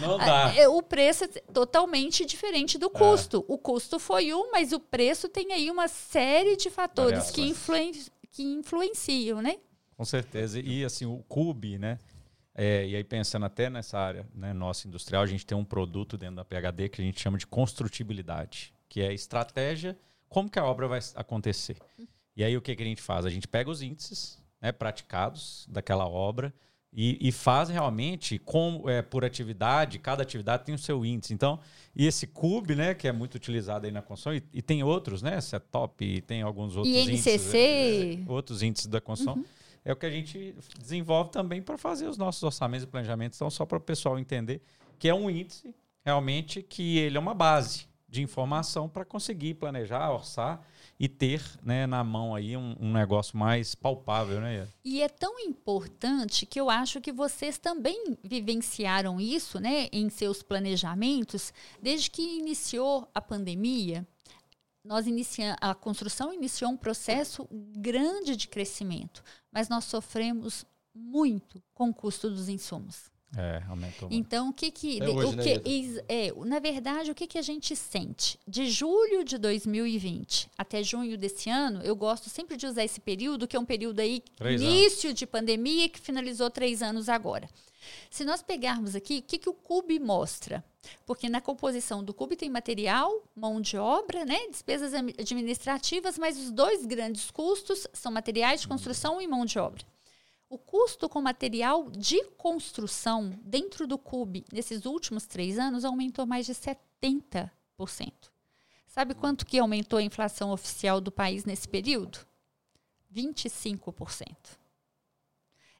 [0.00, 0.52] Não dá.
[0.54, 3.38] É, o preço é totalmente diferente do custo.
[3.38, 3.52] É.
[3.52, 7.92] O custo foi um, mas o preço tem aí uma série de fatores que, influen
[8.30, 9.56] que influenciam, né?
[9.96, 10.60] Com certeza.
[10.60, 11.98] E assim, o CUB, né?
[12.54, 16.18] É, e aí, pensando até nessa área né, nossa industrial, a gente tem um produto
[16.18, 19.96] dentro da PHD que a gente chama de construtibilidade que é estratégia,
[20.28, 21.78] como que a obra vai acontecer.
[22.36, 23.24] E aí o que, que a gente faz?
[23.24, 26.52] A gente pega os índices né, praticados daquela obra
[26.92, 31.32] e, e faz realmente com, é, por atividade, cada atividade tem o seu índice.
[31.32, 31.58] Então,
[31.96, 35.22] e esse CUB, né, que é muito utilizado aí na construção, e, e tem outros,
[35.22, 35.38] né,
[35.70, 37.12] top e tem alguns outros INCC.
[37.12, 37.54] índices.
[37.54, 39.36] É, é, outros índices da construção.
[39.36, 39.44] Uhum.
[39.86, 43.38] É o que a gente desenvolve também para fazer os nossos orçamentos e planejamentos.
[43.38, 44.60] Então, só para o pessoal entender
[44.98, 45.74] que é um índice
[46.04, 50.62] realmente que ele é uma base de informação para conseguir planejar, orçar
[51.00, 54.68] e ter né, na mão aí um, um, negócio mais palpável, né?
[54.84, 60.42] E é tão importante que eu acho que vocês também vivenciaram isso, né, em seus
[60.42, 64.06] planejamentos, desde que iniciou a pandemia.
[64.84, 71.88] Nós iniciamos, a construção iniciou um processo grande de crescimento, mas nós sofremos muito com
[71.88, 73.11] o custo dos insumos.
[73.36, 74.08] É, aumentou.
[74.10, 75.02] Então, o que que.
[75.02, 78.38] É hoje, o né, que é, na verdade, o que, que a gente sente?
[78.46, 83.48] De julho de 2020 até junho desse ano, eu gosto sempre de usar esse período,
[83.48, 85.18] que é um período aí, três início anos.
[85.18, 87.48] de pandemia, que finalizou três anos agora.
[88.10, 90.64] Se nós pegarmos aqui, o que, que o CUB mostra?
[91.06, 96.50] Porque na composição do CUB tem material, mão de obra, né, despesas administrativas, mas os
[96.50, 99.84] dois grandes custos são materiais de construção e mão de obra.
[100.52, 106.44] O custo com material de construção dentro do CUB nesses últimos três anos aumentou mais
[106.44, 107.50] de 70%.
[108.86, 112.18] Sabe quanto que aumentou a inflação oficial do país nesse período?
[113.10, 114.36] 25%.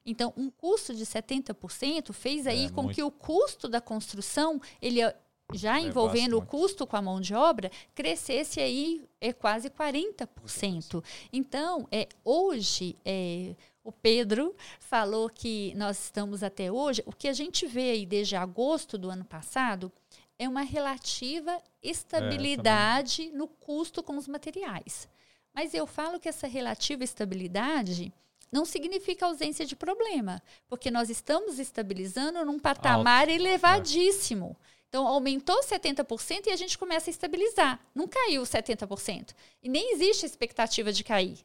[0.03, 2.95] Então, um custo de 70% fez aí é, com muito...
[2.95, 5.01] que o custo da construção ele
[5.53, 11.03] já envolvendo o custo com a mão de obra, crescesse aí é quase 40%.
[11.31, 17.33] Então, é, hoje, é, o Pedro falou que nós estamos até hoje, o que a
[17.33, 19.91] gente vê aí desde agosto do ano passado
[20.39, 25.07] é uma relativa estabilidade é, no custo com os materiais.
[25.53, 28.11] Mas eu falo que essa relativa estabilidade
[28.51, 33.31] não significa ausência de problema, porque nós estamos estabilizando num patamar Alto.
[33.31, 34.55] elevadíssimo.
[34.87, 37.79] Então, aumentou 70% e a gente começa a estabilizar.
[37.95, 39.33] Não caiu 70%.
[39.61, 41.43] E nem existe expectativa de cair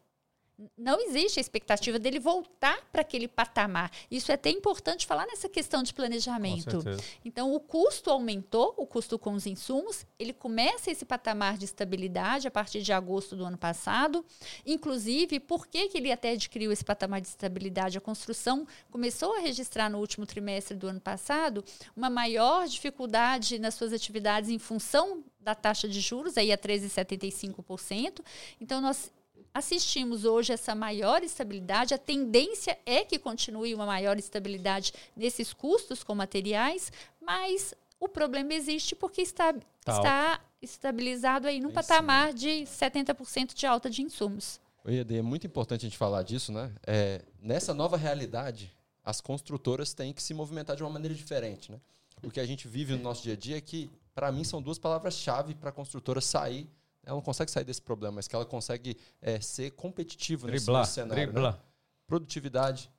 [0.77, 3.90] não existe a expectativa dele voltar para aquele patamar.
[4.11, 6.83] Isso é até importante falar nessa questão de planejamento.
[7.25, 12.49] Então, o custo aumentou, o custo com os insumos, ele começa esse patamar de estabilidade
[12.49, 14.25] a partir de agosto do ano passado.
[14.66, 17.97] Inclusive, por que, que ele até adquiriu esse patamar de estabilidade?
[17.97, 21.64] A construção começou a registrar no último trimestre do ano passado
[21.97, 28.21] uma maior dificuldade nas suas atividades em função da taxa de juros, aí a 13,75%.
[28.61, 29.11] Então, nós
[29.59, 31.92] assistimos hoje essa maior estabilidade.
[31.92, 38.55] A tendência é que continue uma maior estabilidade nesses custos com materiais, mas o problema
[38.55, 39.61] existe porque está, tá
[39.92, 44.61] está estabilizado aí no patamar de 70% de alta de insumos.
[44.85, 46.73] Oi, é muito importante a gente falar disso, né?
[46.87, 48.73] É, nessa nova realidade,
[49.05, 51.81] as construtoras têm que se movimentar de uma maneira diferente, né?
[52.23, 54.62] O que a gente vive no nosso dia a dia é que, para mim, são
[54.62, 56.68] duas palavras-chave para a construtora sair
[57.04, 60.92] ela não consegue sair desse problema, mas que ela consegue é, ser competitiva driblar, nesse
[60.92, 61.16] cenário.
[61.16, 61.26] Né?
[61.32, 61.52] Driblar.
[61.54, 61.61] Né?
[62.06, 62.90] Produtividade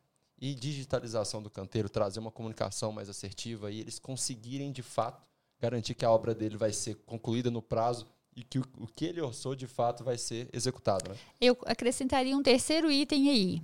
[0.42, 5.28] e digitalização do canteiro, trazer uma comunicação mais assertiva e eles conseguirem, de fato,
[5.60, 9.06] garantir que a obra dele vai ser concluída no prazo e que o, o que
[9.06, 11.10] ele orçou, de fato, vai ser executado.
[11.10, 11.18] Né?
[11.42, 13.62] Eu acrescentaria um terceiro item aí.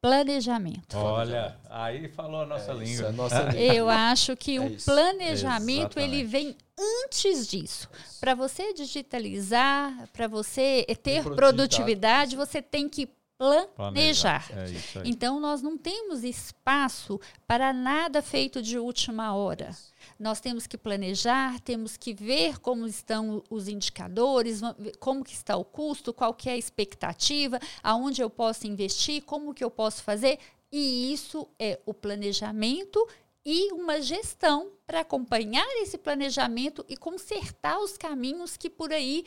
[0.00, 0.96] Planejamento.
[0.96, 2.84] Olha, aí falou a nossa é língua.
[2.84, 3.74] Isso, é nossa língua.
[3.74, 6.56] Eu acho que é o planejamento ele vem
[7.04, 7.88] antes disso.
[8.20, 13.08] Para você digitalizar, para você ter produtividade, produtividade, você tem que
[13.76, 14.48] planejar.
[14.52, 19.70] É então, nós não temos espaço para nada feito de última hora.
[20.18, 24.60] Nós temos que planejar, temos que ver como estão os indicadores,
[24.98, 29.52] como que está o custo, qual que é a expectativa, aonde eu posso investir, como
[29.54, 30.38] que eu posso fazer.
[30.72, 33.06] E isso é o planejamento
[33.48, 39.24] e uma gestão para acompanhar esse planejamento e consertar os caminhos que por aí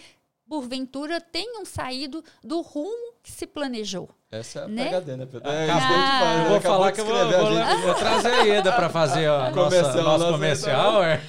[0.49, 4.09] porventura tenham saído do rumo que se planejou.
[4.31, 4.89] Essa é a né?
[4.89, 5.49] PHD, né, Pedro?
[5.49, 9.27] É, ah, eu vou falar que eu vou, vou, vou, trazer a Ieda para fazer
[9.27, 11.03] o nosso, nosso comercial.
[11.03, 11.19] É.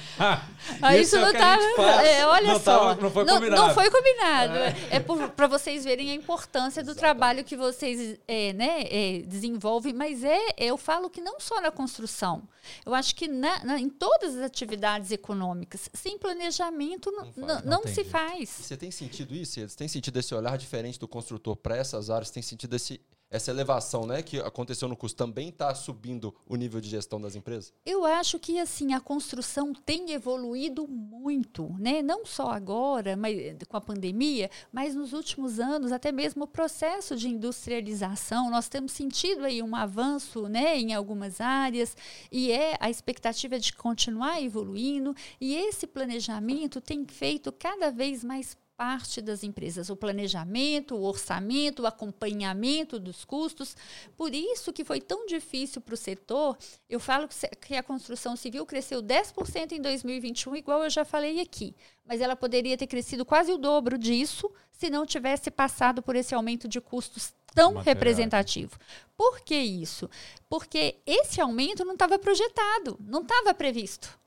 [0.79, 1.57] Ah, isso não tá.
[2.05, 2.89] É, olha não só.
[2.89, 3.61] Tava, não foi combinado.
[3.61, 4.53] Não, não foi combinado.
[4.55, 9.93] É, é para vocês verem a importância do trabalho que vocês é, né, é, desenvolvem.
[9.93, 12.43] Mas é, eu falo que não só na construção.
[12.85, 17.87] Eu acho que na, na, em todas as atividades econômicas, sem planejamento, não, não, não
[17.87, 18.49] se faz.
[18.49, 19.59] Você tem sentido isso?
[19.59, 22.27] Você tem sentido esse olhar diferente do construtor para essas áreas?
[22.27, 22.90] Você tem sentido esse,
[23.31, 27.33] essa elevação né, que aconteceu no custo também está subindo o nível de gestão das
[27.33, 27.73] empresas?
[27.85, 32.01] Eu acho que assim a construção tem evoluído muito, né?
[32.01, 33.37] não só agora mas,
[33.69, 38.51] com a pandemia, mas nos últimos anos, até mesmo o processo de industrialização.
[38.51, 41.95] Nós temos sentido aí um avanço né, em algumas áreas
[42.29, 48.57] e é a expectativa de continuar evoluindo e esse planejamento tem feito cada vez mais
[48.81, 53.77] parte das empresas, o planejamento, o orçamento, o acompanhamento dos custos.
[54.17, 56.57] Por isso que foi tão difícil para o setor.
[56.89, 57.29] Eu falo
[57.61, 61.75] que a construção civil cresceu 10% em 2021, igual eu já falei aqui.
[62.03, 66.33] Mas ela poderia ter crescido quase o dobro disso se não tivesse passado por esse
[66.33, 67.83] aumento de custos tão Material.
[67.83, 68.79] representativo.
[69.15, 70.09] Por que isso?
[70.49, 74.19] Porque esse aumento não estava projetado, não estava previsto.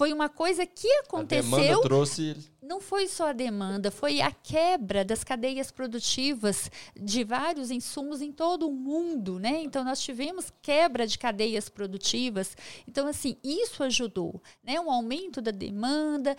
[0.00, 1.54] Foi uma coisa que aconteceu.
[1.54, 2.34] A demanda trouxe.
[2.62, 8.32] Não foi só a demanda, foi a quebra das cadeias produtivas de vários insumos em
[8.32, 9.60] todo o mundo, né?
[9.62, 12.56] Então nós tivemos quebra de cadeias produtivas.
[12.88, 14.80] Então assim, isso ajudou, né?
[14.80, 16.34] Um aumento da demanda,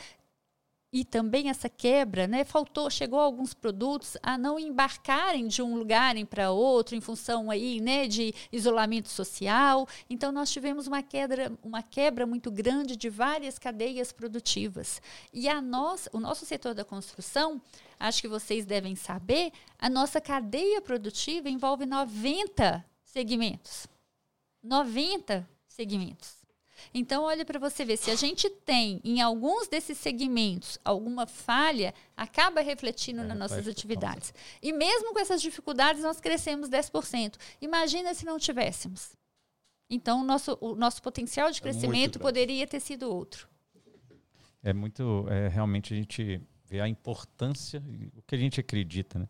[0.93, 6.01] e também essa quebra, né, faltou, chegou alguns produtos a não embarcarem de um lugar
[6.25, 9.87] para outro em função aí, né, de isolamento social.
[10.09, 15.01] Então nós tivemos uma quebra, uma quebra muito grande de várias cadeias produtivas.
[15.31, 17.61] E a nós, o nosso setor da construção,
[17.99, 23.87] acho que vocês devem saber, a nossa cadeia produtiva envolve 90 segmentos.
[24.61, 26.40] 90 segmentos.
[26.93, 31.93] Então, olha para você ver, se a gente tem em alguns desses segmentos alguma falha,
[32.15, 34.33] acaba refletindo é, nas nossas atividades.
[34.61, 37.35] E mesmo com essas dificuldades, nós crescemos 10%.
[37.61, 39.15] Imagina se não tivéssemos.
[39.89, 43.47] Então, o nosso, o nosso potencial de é crescimento é poderia ter sido outro.
[44.63, 47.83] É muito, é, realmente a gente vê a importância,
[48.15, 49.27] o que a gente acredita, né?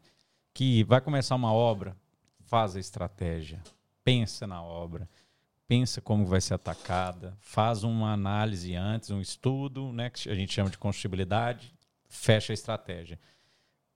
[0.53, 1.97] Que vai começar uma obra,
[2.41, 3.63] faz a estratégia,
[4.03, 5.09] pensa na obra,
[5.71, 10.51] pensa como vai ser atacada, faz uma análise antes, um estudo, né, que a gente
[10.51, 11.73] chama de construtibilidade,
[12.10, 13.17] fecha a estratégia.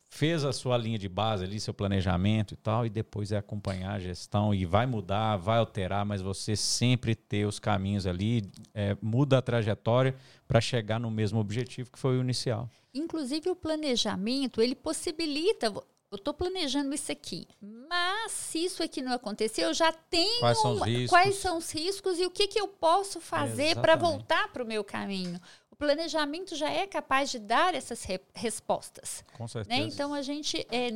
[0.06, 3.96] Fez a sua linha de base ali, seu planejamento e tal, e depois é acompanhar
[3.96, 8.96] a gestão e vai mudar, vai alterar, mas você sempre ter os caminhos ali, é,
[9.02, 10.16] muda a trajetória
[10.48, 12.70] para chegar no mesmo objetivo que foi o inicial.
[12.94, 15.74] Inclusive o planejamento, ele possibilita
[16.16, 20.62] eu estou planejando isso aqui, mas se isso aqui não acontecer, eu já tenho quais
[20.62, 23.96] são os riscos, quais são os riscos e o que, que eu posso fazer para
[23.96, 25.40] voltar para o meu caminho.
[25.70, 29.26] O planejamento já é capaz de dar essas re respostas.
[29.34, 29.48] Com né?
[29.50, 29.82] certeza.
[29.82, 29.88] Né?
[29.88, 30.90] Então a gente é,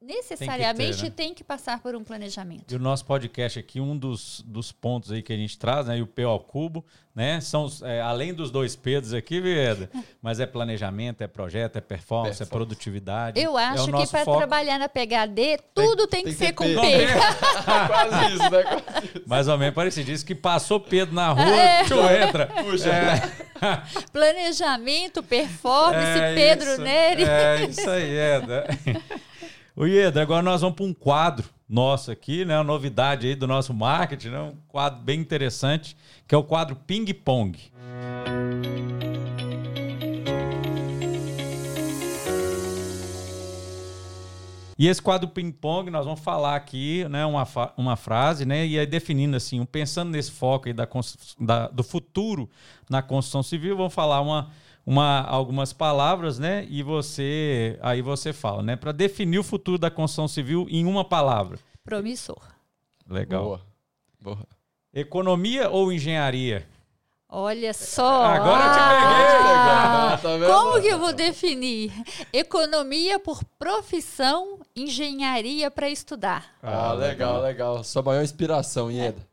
[0.00, 1.14] necessariamente tem que, ter, né?
[1.16, 2.72] tem que, passar por um planejamento.
[2.72, 5.98] E o nosso podcast aqui, um dos, dos pontos aí que a gente traz, né,
[5.98, 6.84] e o P ao cubo,
[7.14, 9.90] né, são é, além dos dois Pedros aqui, Vieda,
[10.22, 12.48] mas é planejamento, é projeto, é performance, Perform.
[12.48, 13.40] é produtividade.
[13.40, 16.52] Eu é acho é que para trabalhar na PHD, tudo tem, tem, tem que, ser
[16.54, 16.72] com P.
[17.86, 18.62] Quase isso, né?
[18.62, 19.22] Quase isso.
[19.26, 20.06] Mais ou menos parecido.
[20.06, 21.84] Diz que passou Pedro na rua, é.
[21.84, 22.46] tu entra.
[22.46, 22.88] Puxa.
[22.88, 23.50] É.
[24.12, 27.24] Planejamento, performance, é Pedro isso, Neri.
[27.24, 28.40] É isso aí, é.
[29.76, 32.56] O Ieda, agora nós vamos para um quadro nosso aqui, né?
[32.56, 34.40] Uma novidade aí do nosso marketing, né?
[34.40, 37.56] Um quadro bem interessante, que é o quadro Ping Pong.
[44.80, 48.86] E esse quadro ping-pong, nós vamos falar aqui, né, uma, uma frase, né, e aí
[48.86, 50.88] definindo assim, pensando nesse foco aí da,
[51.38, 52.48] da, do futuro
[52.88, 54.50] na construção civil, vamos falar uma,
[54.90, 56.66] uma, algumas palavras, né?
[56.68, 58.74] E você aí você fala, né?
[58.74, 61.60] Para definir o futuro da construção civil em uma palavra.
[61.84, 62.42] Promissor.
[63.08, 63.44] Legal.
[63.44, 63.60] Boa.
[64.20, 64.46] Boa.
[64.92, 66.66] Economia ou engenharia?
[67.28, 68.24] Olha só.
[68.24, 70.36] Agora ah, te peguei.
[70.36, 71.92] Ah, tá como que eu vou definir?
[72.32, 76.46] Economia por profissão, engenharia para estudar.
[76.60, 77.84] Ah, legal, legal.
[77.84, 79.24] Sua maior inspiração, Ieda.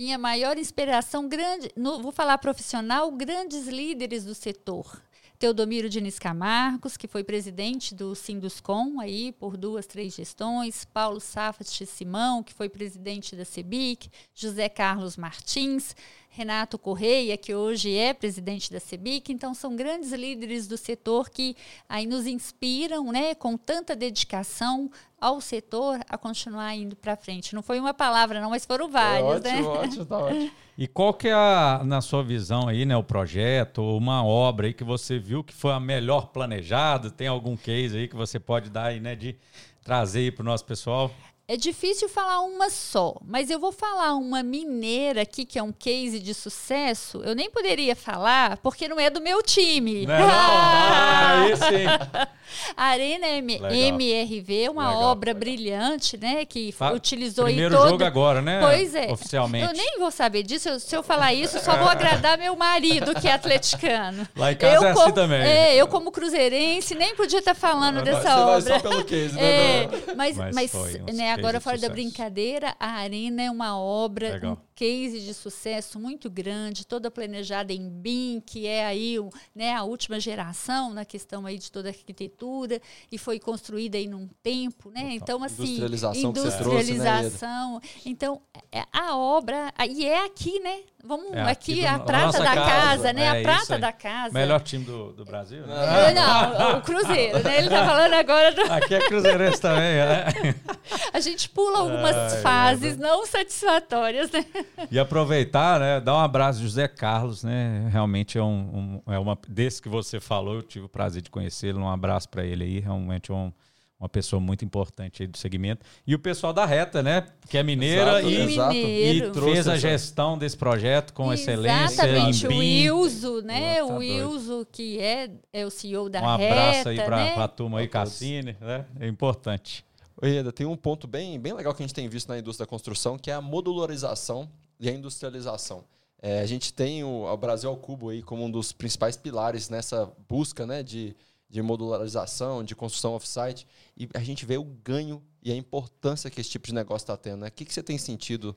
[0.00, 4.98] Minha maior inspiração, grande, no, vou falar profissional, grandes líderes do setor.
[5.38, 11.84] Teodomiro Diniz Camargos, que foi presidente do Sinduscom aí por duas, três gestões, Paulo Safat
[11.84, 15.94] Simão, que foi presidente da CEBIC, José Carlos Martins,
[16.32, 19.32] Renato Correia, que hoje é presidente da CEBIC.
[19.32, 21.56] Então, são grandes líderes do setor que
[21.88, 24.88] aí nos inspiram, né, com tanta dedicação
[25.20, 27.54] ao setor a continuar indo para frente.
[27.54, 29.78] Não foi uma palavra, não, mas foram várias, é ótimo, né?
[29.80, 30.50] Ótimo, tá ótimo.
[30.78, 34.72] E qual que é, a, na sua visão aí, né, o projeto uma obra aí
[34.72, 37.10] que você viu que foi a melhor planejada?
[37.10, 39.36] Tem algum case aí que você pode dar aí, né, de
[39.82, 41.10] trazer aí para o nosso pessoal?
[41.50, 45.72] É difícil falar uma só, mas eu vou falar uma mineira aqui, que é um
[45.72, 47.22] case de sucesso.
[47.24, 50.06] Eu nem poderia falar, porque não é do meu time.
[50.06, 50.28] Não, não.
[50.30, 52.30] Ah, aí sim.
[52.76, 55.02] Arena M MRV, uma Legal.
[55.02, 55.40] obra Legal.
[55.40, 56.44] brilhante, né?
[56.44, 57.90] Que Fa utilizou Primeiro todo...
[57.90, 58.60] jogo agora, né?
[58.60, 59.10] Pois é.
[59.10, 59.66] Oficialmente.
[59.66, 60.68] Eu nem vou saber disso.
[60.68, 64.26] Eu, se eu falar isso, só vou agradar meu marido, que é atleticano.
[64.36, 65.42] Lá em casa eu, é assim também.
[65.42, 68.60] É, eu como cruzeirense nem podia estar falando não, dessa você obra.
[68.60, 69.42] Vai só pelo case, né?
[69.42, 74.58] É, mas, mas, mas né, agora fora da brincadeira, a Arena é uma obra, Legal.
[74.80, 79.16] Case de sucesso muito grande, toda planejada em BIM, que é aí
[79.54, 82.80] né, a última geração na questão aí de toda a arquitetura
[83.12, 85.10] e foi construída aí num tempo, né?
[85.12, 87.78] Então assim, industrialização, industrialização.
[87.78, 88.40] Trouxe, né, então
[88.72, 90.80] é, a obra e é aqui, né?
[91.02, 93.22] Vamos é, aqui, aqui a prata da casa, casa né?
[93.22, 94.34] É, a prata da casa.
[94.34, 96.12] Melhor time do, do Brasil, né?
[96.12, 97.58] Não, o Cruzeiro, né?
[97.58, 98.60] Ele tá falando agora do...
[98.72, 100.26] Aqui é Cruzeirense também, né?
[101.12, 104.44] A gente pula algumas Ai, fases não satisfatórias, né?
[104.90, 106.00] E aproveitar, né?
[106.00, 107.88] Dar um abraço José Carlos, né?
[107.90, 111.30] Realmente é um, um é uma desse que você falou, eu tive o prazer de
[111.30, 111.80] conhecê-lo.
[111.80, 113.52] Um abraço para ele aí, realmente é um
[114.00, 115.84] uma pessoa muito importante aí do segmento.
[116.06, 117.26] E o pessoal da Reta, né?
[117.48, 121.84] Que é mineira exato, e, e fez a gestão desse projeto com excelência.
[121.84, 123.82] Exatamente, o Wilzo, né?
[123.82, 126.42] o Wilzo, que é, é o CEO da um Reta.
[126.42, 127.34] Um abraço aí para né?
[127.36, 128.86] a turma aí, Cassine, né?
[128.98, 129.84] É importante.
[130.22, 132.70] Ieda, tem um ponto bem, bem legal que a gente tem visto na indústria da
[132.70, 135.84] construção, que é a modularização e a industrialização.
[136.22, 139.70] É, a gente tem o, o Brasil ao Cubo aí como um dos principais pilares
[139.70, 141.16] nessa busca né, de
[141.50, 146.40] de modularização, de construção off-site, e a gente vê o ganho e a importância que
[146.40, 147.40] esse tipo de negócio está tendo.
[147.40, 147.48] Né?
[147.48, 148.56] O que, que você tem sentido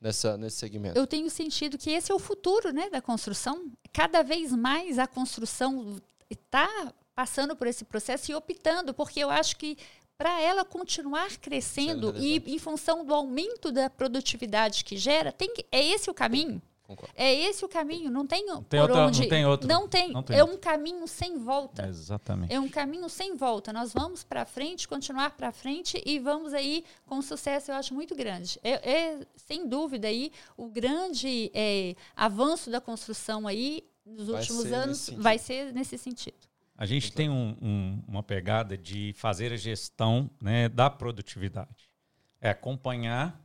[0.00, 0.98] nessa, nesse segmento?
[0.98, 3.70] Eu tenho sentido que esse é o futuro né, da construção.
[3.92, 9.56] Cada vez mais a construção está passando por esse processo e optando, porque eu acho
[9.56, 9.76] que
[10.16, 15.66] para ela continuar crescendo e em função do aumento da produtividade que gera, tem que,
[15.70, 16.62] é esse o caminho.
[16.96, 17.14] Concordo.
[17.16, 19.20] É esse o caminho, não tem, Não tem por outra- onde.
[19.22, 19.68] não tem outro.
[19.68, 20.12] Não tem.
[20.12, 20.56] Não tem É outro.
[20.56, 21.86] um caminho sem volta.
[21.86, 22.52] Exatamente.
[22.52, 23.72] É um caminho sem volta.
[23.72, 28.14] Nós vamos para frente, continuar para frente e vamos aí com sucesso, eu acho, muito
[28.14, 28.58] grande.
[28.62, 34.72] É, é, sem dúvida aí o grande é, avanço da construção aí nos Vai últimos
[34.72, 36.36] anos vai ser nesse sentido.
[36.76, 41.88] A gente tem um- um- uma pegada de fazer a gestão né, da produtividade.
[42.40, 43.40] É acompanhar,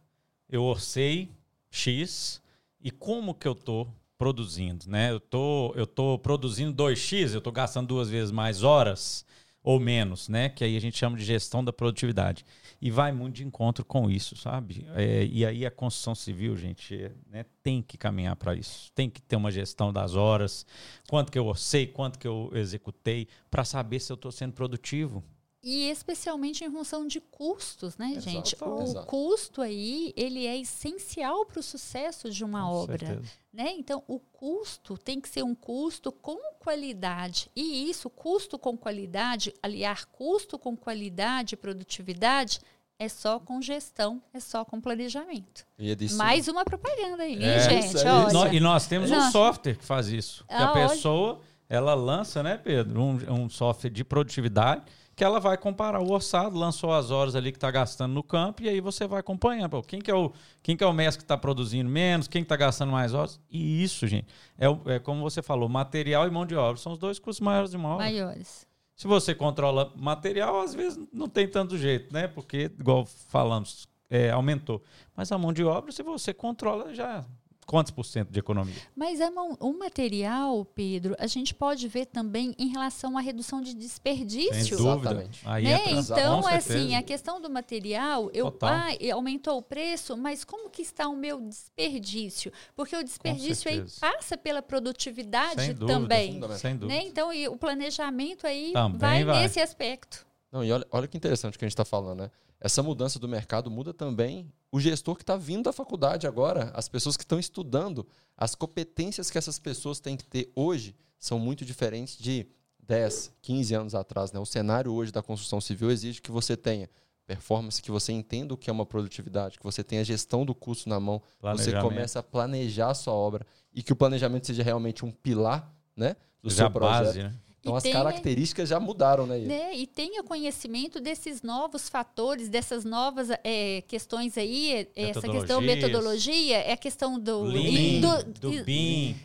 [0.49, 1.29] eu orcei
[1.69, 2.41] X
[2.81, 4.89] e como que eu estou produzindo.
[4.89, 5.11] Né?
[5.11, 9.25] Eu tô, eu tô produzindo 2X, eu estou gastando duas vezes mais horas
[9.67, 10.47] ou menos, né?
[10.47, 12.45] Que aí a gente chama de gestão da produtividade.
[12.81, 14.87] E vai muito de encontro com isso, sabe?
[14.95, 18.89] É, e aí a construção civil, gente, é, né, tem que caminhar para isso.
[18.95, 20.65] Tem que ter uma gestão das horas,
[21.09, 25.21] quanto que eu orcei, quanto que eu executei, para saber se eu estou sendo produtivo.
[25.69, 28.55] E especialmente em função de custos, né, Exato, gente?
[28.63, 29.05] O exato.
[29.05, 32.97] custo aí, ele é essencial para o sucesso de uma Com obra.
[33.05, 33.29] certeza.
[33.51, 33.73] né?
[33.77, 37.49] Então, o custo tem que ser um custo com qualidade.
[37.55, 42.59] E isso, custo com qualidade, aliar custo com qualidade e produtividade,
[42.99, 45.65] é só com gestão, é só com planejamento.
[45.77, 47.95] E disse- Mais uma propaganda aí, É, gente?
[47.95, 48.07] isso.
[48.07, 48.53] Olha.
[48.55, 49.31] E nós temos um Não.
[49.31, 50.45] software que faz isso.
[50.47, 50.89] Que Ah, a olha.
[50.89, 54.83] pessoa, ela lança, né, Pedro, um, um software de produtividade
[55.17, 58.61] que ela vai comparar o orçado, lançou as horas ali que está gastando no campo
[58.61, 59.71] e aí você vai acompanhando.
[59.71, 62.43] Pô, quem, que é o, quem que é o mestre que está produzindo menos, quem
[62.43, 63.39] está gastando mais horas.
[63.49, 64.27] E isso, gente,
[64.59, 66.79] é, é como você falou, material e mão de obra.
[66.79, 68.05] São os dois custos maiores de uma obra.
[68.05, 68.67] Maiores.
[68.95, 72.27] Se você controla material, às vezes não tem tanto jeito, né?
[72.27, 74.83] Porque, igual falamos, é, aumentou.
[75.15, 77.25] Mas a mão de obra, se você controla, já
[77.67, 78.73] quantos por cento de economia?
[78.95, 83.61] Mas a mão- o material, Pedro, a gente pode ver também em relação à redução
[83.61, 84.77] de Sem desperdício.
[84.77, 85.09] dúvida.
[85.11, 85.41] Exatamente.
[85.45, 85.81] Aí Né?
[85.91, 86.79] Então, é certeza.
[86.79, 91.07] assim, a questão do material, eu, ah, e aumentou o preço, mas como que está
[91.09, 92.51] o meu desperdício?
[92.75, 95.99] Porque o desperdício aí passa pela produtividade Sem dúvida.
[95.99, 96.41] também.
[96.57, 96.87] Sem dúvida.
[96.99, 97.05] Né?
[97.07, 99.41] Então, e o planejamento aí vai, vai.
[99.43, 100.25] nesse aspecto.
[100.51, 102.31] Não, e olha, olha que interessante o que a gente está falando, né?
[102.59, 106.89] Essa mudança do mercado muda também o gestor que está vindo da faculdade agora, as
[106.89, 108.05] pessoas que estão estudando.
[108.35, 112.47] As competências que essas pessoas têm que ter hoje são muito diferentes de
[112.79, 114.31] 10, 15 anos atrás.
[114.31, 114.39] Né?
[114.39, 116.89] O cenário hoje da construção civil exige que você tenha
[117.25, 120.55] performance, que você entenda o que é uma produtividade, que você tenha a gestão do
[120.55, 124.63] custo na mão, você começa a planejar a sua obra e que o planejamento seja
[124.63, 127.03] realmente um pilar né, do Já seu projeto.
[127.05, 127.35] base, né?
[127.67, 129.37] Então E as tenha- características já mudaram, né?
[129.39, 129.75] Né?
[129.75, 136.57] E tenha conhecimento desses novos fatores, dessas novas eh, questões aí, eh, essa questão metodologia,
[136.57, 139.15] é a questão do, Lean, do- do BIM,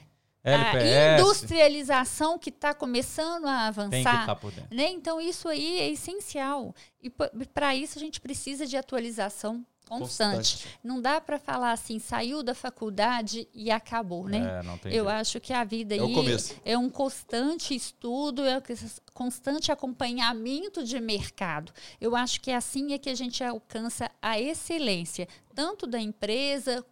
[0.44, 4.36] a LPS, industrialização que está começando a tem que avançar.
[4.40, 4.74] dentro.
[4.76, 4.88] Né?
[4.88, 6.74] Então, isso aí é essencial.
[7.00, 9.64] E para isso, a gente precisa de atualização
[9.98, 10.66] constante.
[10.82, 14.60] Não dá para falar assim, saiu da faculdade e acabou, né?
[14.60, 15.18] É, não tem Eu jeito.
[15.20, 18.62] acho que a vida É aí é um constante estudo, é um
[19.12, 21.72] constante acompanhamento de mercado.
[22.00, 26.84] Eu acho que é assim é que a gente alcança a excelência, tanto da empresa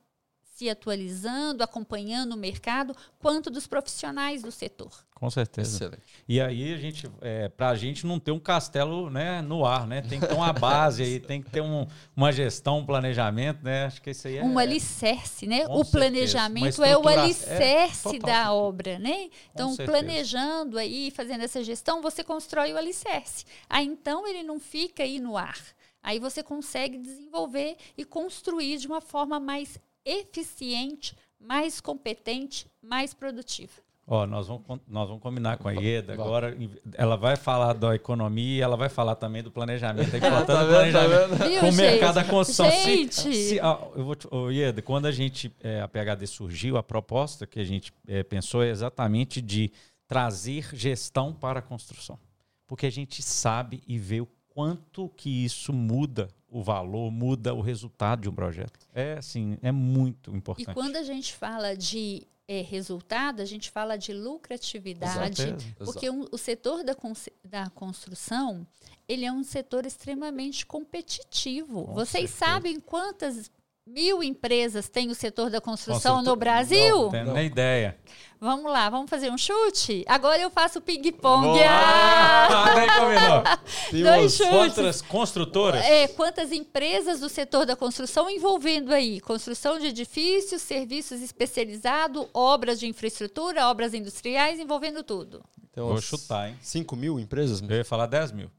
[0.61, 4.92] se atualizando, acompanhando o mercado, quanto dos profissionais do setor.
[5.14, 5.76] Com certeza.
[5.76, 6.02] Excelente.
[6.28, 10.02] E aí a gente, é, pra gente não ter um castelo né, no ar, né?
[10.02, 13.86] Tem que ter uma base aí, tem que ter um, uma gestão, um planejamento, né?
[13.86, 14.44] Acho que isso aí é.
[14.44, 15.66] um alicerce, né?
[15.66, 19.30] com O planejamento é o estrutura- alicerce é, da obra, né?
[19.54, 23.46] Então, planejando aí, fazendo essa gestão, você constrói o alicerce.
[23.66, 25.58] Aí então ele não fica aí no ar.
[26.02, 33.72] Aí você consegue desenvolver e construir de uma forma mais eficiente, mais competente, mais produtiva.
[34.07, 36.14] Ó, nós vamos, nós vamos combinar com a Ieda.
[36.14, 36.57] Agora
[36.94, 40.11] ela vai falar da economia e ela vai falar também do planejamento.
[40.11, 40.46] Tá do vendo?
[40.46, 41.48] Tá planejamento.
[41.48, 42.68] Viu, Com o mercado da construção.
[42.70, 43.32] Se- Gente!
[43.34, 47.46] se- ah, eu vou te, Ieda, quando a gente, é, a PHD surgiu, a proposta
[47.46, 49.70] que a gente é, pensou é exatamente de
[50.09, 52.18] trazer gestão para a construção.
[52.66, 57.61] Porque a gente sabe e vê o quanto que isso muda o valor, muda o
[57.61, 58.78] resultado de um projeto.
[58.94, 60.74] É assim, é muito E importante.
[60.74, 65.66] quando a gente fala de eh, resultado, a gente fala de lucratividade, Certeza.
[65.84, 66.96] porque um- o setor da,
[67.44, 68.66] da construção
[69.09, 71.84] ele é um setor extremamente competitivo.
[71.86, 72.53] Com Vocês certeza.
[72.53, 73.51] sabem quantas
[73.91, 76.97] mil empresas tem o setor da construção no Brasil?
[76.97, 77.99] Não tenho nem ideia.
[78.41, 80.03] Vamos lá, vamos fazer um chute?
[80.09, 81.59] Agora eu faço ping-pong.
[81.62, 82.49] Ah!
[82.49, 83.59] Ah,
[83.93, 84.51] Dois chutes.
[84.51, 85.84] Quantas construtoras?
[85.84, 92.80] É, quantas empresas do setor da construção envolvendo aí construção de edifícios, serviços especializados, obras
[92.80, 95.43] de infraestrutura, obras industriais, envolvendo tudo.
[95.72, 96.57] Tem Vou chutar, hein?
[96.62, 97.61] 5 mil empresas?
[97.61, 98.51] Eu ia falar 10 mil.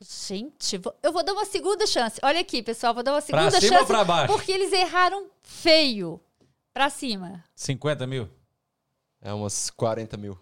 [0.00, 2.20] Gente, eu vou dar uma segunda chance.
[2.22, 4.32] Olha aqui, pessoal, vou dar uma segunda Pra cima chance ou pra baixo?
[4.32, 6.20] porque eles erraram feio.
[6.72, 7.42] Para cima.
[7.56, 8.28] 50 mil?
[9.20, 10.38] É umas 40 mil.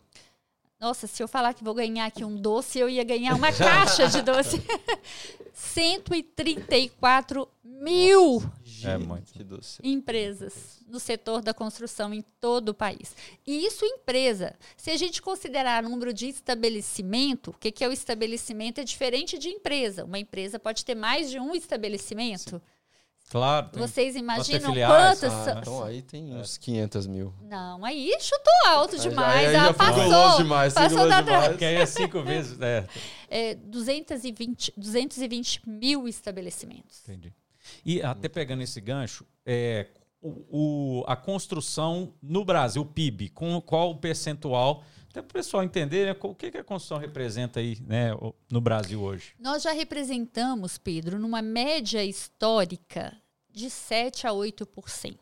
[0.79, 4.09] Nossa, se eu falar que vou ganhar aqui um doce, eu ia ganhar uma caixa
[4.09, 4.63] de doce.
[5.55, 8.43] 134 mil
[8.85, 9.33] É muito.
[9.33, 9.79] Que doce.
[9.83, 13.15] empresas no setor da construção em todo o país.
[13.47, 14.55] E isso empresa.
[14.77, 18.81] Se a gente considerar o número de estabelecimento, o que, que é o estabelecimento?
[18.81, 20.05] É diferente de empresa.
[20.05, 22.61] Uma empresa pode ter mais de um estabelecimento.
[23.29, 23.69] Claro.
[23.71, 25.25] tem- Vocês imaginam quantas.
[25.25, 27.35] ah, são- Então aí tem uns 500 mil.
[27.43, 29.47] Não, aí chutou alto Aí- demais.
[29.49, 30.09] aí já ah, passou.
[30.09, 31.49] longe demais, passou da longe demais.
[31.49, 32.61] Porque aí é cinco vezes.
[32.61, 32.87] É,
[33.29, 37.01] é, 220, 220 mil estabelecimentos.
[37.03, 37.33] entendi.
[37.85, 39.89] E até pegando esse gancho, é,
[40.23, 44.85] o, o- a construção no Brasil, o PIB, com qual o percentual?
[45.17, 48.11] Até para o pessoal entender né, o que, que a construção representa aí né,
[48.51, 49.33] no Brasil hoje.
[49.39, 53.17] Nós já representamos, Pedro, numa média histórica
[53.51, 55.17] de 7 a 8%.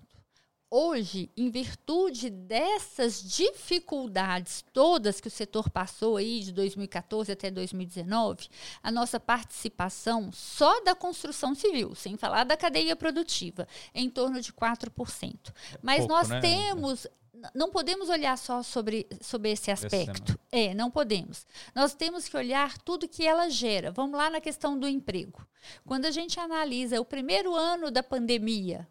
[0.69, 8.49] Hoje, em virtude dessas dificuldades todas que o setor passou aí de 2014 até 2019,
[8.83, 14.41] a nossa participação só da construção civil, sem falar da cadeia produtiva, é em torno
[14.41, 15.55] de 4%.
[15.81, 16.41] Mas pouco, nós né?
[16.41, 17.07] temos
[17.55, 20.39] não podemos olhar só sobre, sobre esse aspecto.
[20.51, 21.47] É, não podemos.
[21.75, 23.91] Nós temos que olhar tudo que ela gera.
[23.91, 25.47] Vamos lá na questão do emprego.
[25.85, 28.87] Quando a gente analisa o primeiro ano da pandemia,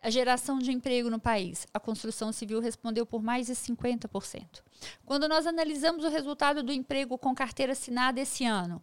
[0.00, 4.62] a geração de emprego no país, a construção civil respondeu por mais de 50%.
[5.04, 8.82] Quando nós analisamos o resultado do emprego com carteira assinada esse ano,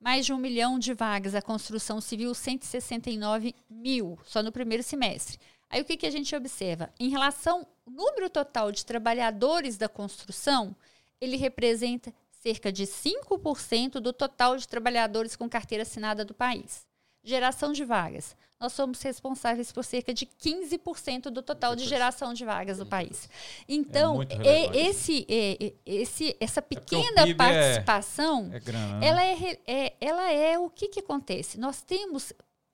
[0.00, 5.38] mais de um milhão de vagas, a construção civil 169 mil, só no primeiro semestre.
[5.70, 6.90] Aí o que, que a gente observa?
[6.98, 10.74] Em relação ao número total de trabalhadores da construção,
[11.20, 16.86] ele representa cerca de 5% do total de trabalhadores com carteira assinada do país.
[17.22, 18.36] Geração de vagas.
[18.60, 23.28] Nós somos responsáveis por cerca de 15% do total de geração de vagas do país.
[23.68, 29.00] Então, muito é esse, é- esse, essa o pequena é- participação É né?
[29.06, 31.58] ela é, é- ela é o que, que acontece?
[31.58, 32.32] Nós temos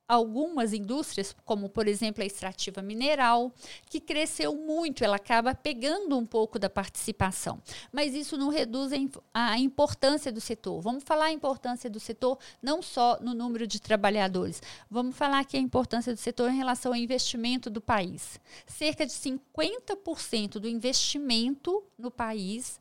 [0.08, 3.52] algumas indústrias, como por exemplo a extrativa mineral,
[3.88, 7.60] que cresceu muito, ela acaba pegando um pouco da participação.
[7.92, 8.92] Mas isso não reduz
[9.32, 10.80] a, importância do setor.
[10.80, 15.56] Vamos falar a importância do setor não só no número de trabalhadores, vamos falar aqui
[15.56, 18.38] a importância do setor em relação ao investimento do país.
[18.66, 22.78] Cerca de 50% do investimento no país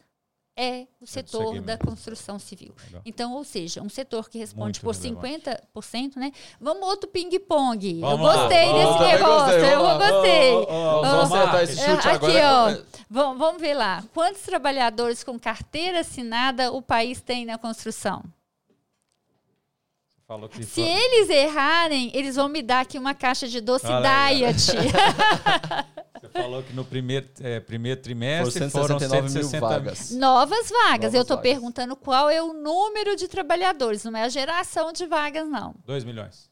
[0.56, 2.74] é o setor da construção civil.
[2.86, 3.02] Legal.
[3.06, 5.50] Então, ou seja, um setor que responde Muito por relevante.
[5.76, 6.32] 50%, né?
[6.62, 8.00] Vamos outro ping-pong.
[8.02, 8.16] Eu lá.
[8.16, 9.54] gostei Vamos, desse negócio.
[9.58, 9.98] eu lá.
[9.98, 10.52] gostei.
[11.02, 12.86] Vamos acertar esse É, chute aqui, agora.
[12.88, 12.98] ó.
[13.10, 14.04] Vamos, vamos ver lá.
[14.14, 18.24] Quantos trabalhadores com carteira assinada o país tem na construção?
[20.34, 24.24] Falou que Se eles errarem, eles vão me dar aqui uma caixa de doce Olha
[24.24, 24.72] aí, diet.
[26.20, 30.12] Você falou que no primeiro, é, primeiro trimestre Foram foram 169 mil 160 vagas.
[30.12, 31.02] Novas vagas.
[31.02, 35.06] Novas Eu estou perguntando qual é o número de trabalhadores, não é a geração de
[35.06, 35.76] vagas, não.
[35.86, 36.50] 2 milhões.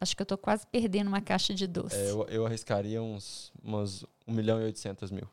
[0.00, 1.96] Acho que eu estou quase perdendo uma caixa de doce.
[1.96, 5.28] É, eu, eu arriscaria uns, umas 1 milhão e 800 mil.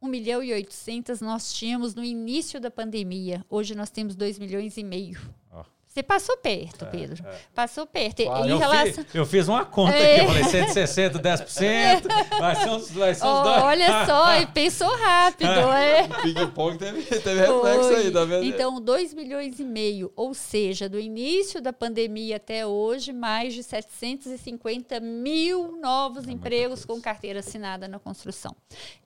[0.00, 3.44] 1 milhão e 800 nós tínhamos no início da pandemia.
[3.50, 5.20] Hoje nós temos 2 milhões e meio.
[5.50, 5.73] Ó.
[5.94, 7.24] Você passou perto, Pedro.
[7.54, 8.18] Passou perto.
[8.20, 8.48] E- Quase.
[8.48, 9.04] Em Eu, relação...
[9.04, 10.16] fiz, eu fiz uma conta É.
[10.16, 12.02] aqui, eu falei 160, 10%,
[12.40, 13.62] vai ser uns, vai ser uns dois.
[13.62, 16.08] Olha só, e pensou rápido, é.
[16.22, 18.44] Ping-pong teve, teve reflexo aí, tá vendo?
[18.44, 23.62] Então, 2 milhões e meio, ou seja, do início da pandemia até hoje, mais de
[23.62, 28.56] 750 mil novos empregos com carteira assinada na construção.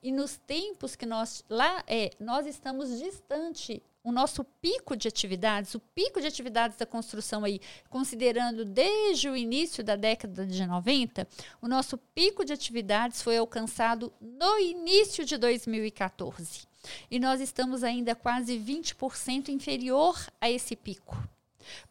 [0.01, 5.75] E nos tempos que nós lá é, nós estamos distante o nosso pico de atividades,
[5.75, 11.27] o pico de atividades da construção aí, considerando desde o início da década de 90,
[11.61, 16.67] o nosso pico de atividades foi alcançado no início de 2014.
[17.11, 21.17] E nós estamos ainda quase 20% inferior a esse pico.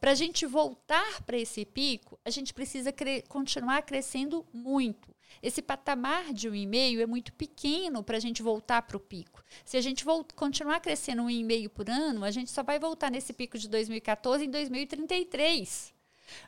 [0.00, 2.92] Para a gente voltar para esse pico, a gente precisa
[3.28, 5.08] continuar crescendo muito.
[5.42, 9.42] Esse patamar de 1,5 é muito pequeno para a gente voltar para o pico.
[9.64, 13.58] Se a gente continuar crescendo 1,5 por ano, a gente só vai voltar nesse pico
[13.58, 15.94] de 2014 em 2033.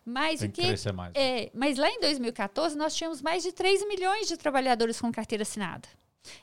[0.04, 1.12] Mas Tem o que mais.
[1.14, 5.42] é, mas lá em 2014 nós tínhamos mais de 3 milhões de trabalhadores com carteira
[5.42, 5.88] assinada.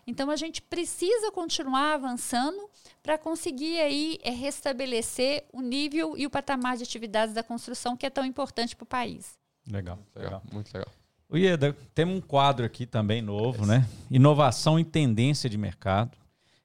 [0.07, 2.67] Então a gente precisa continuar avançando
[3.03, 8.05] para conseguir aí é, restabelecer o nível e o patamar de atividades da construção que
[8.05, 9.37] é tão importante para o país.
[9.69, 10.43] Legal, Legal, legal.
[10.51, 10.91] muito legal.
[11.29, 13.87] O Ieda, temos um quadro aqui também novo, né?
[14.09, 16.17] Inovação e tendência de mercado.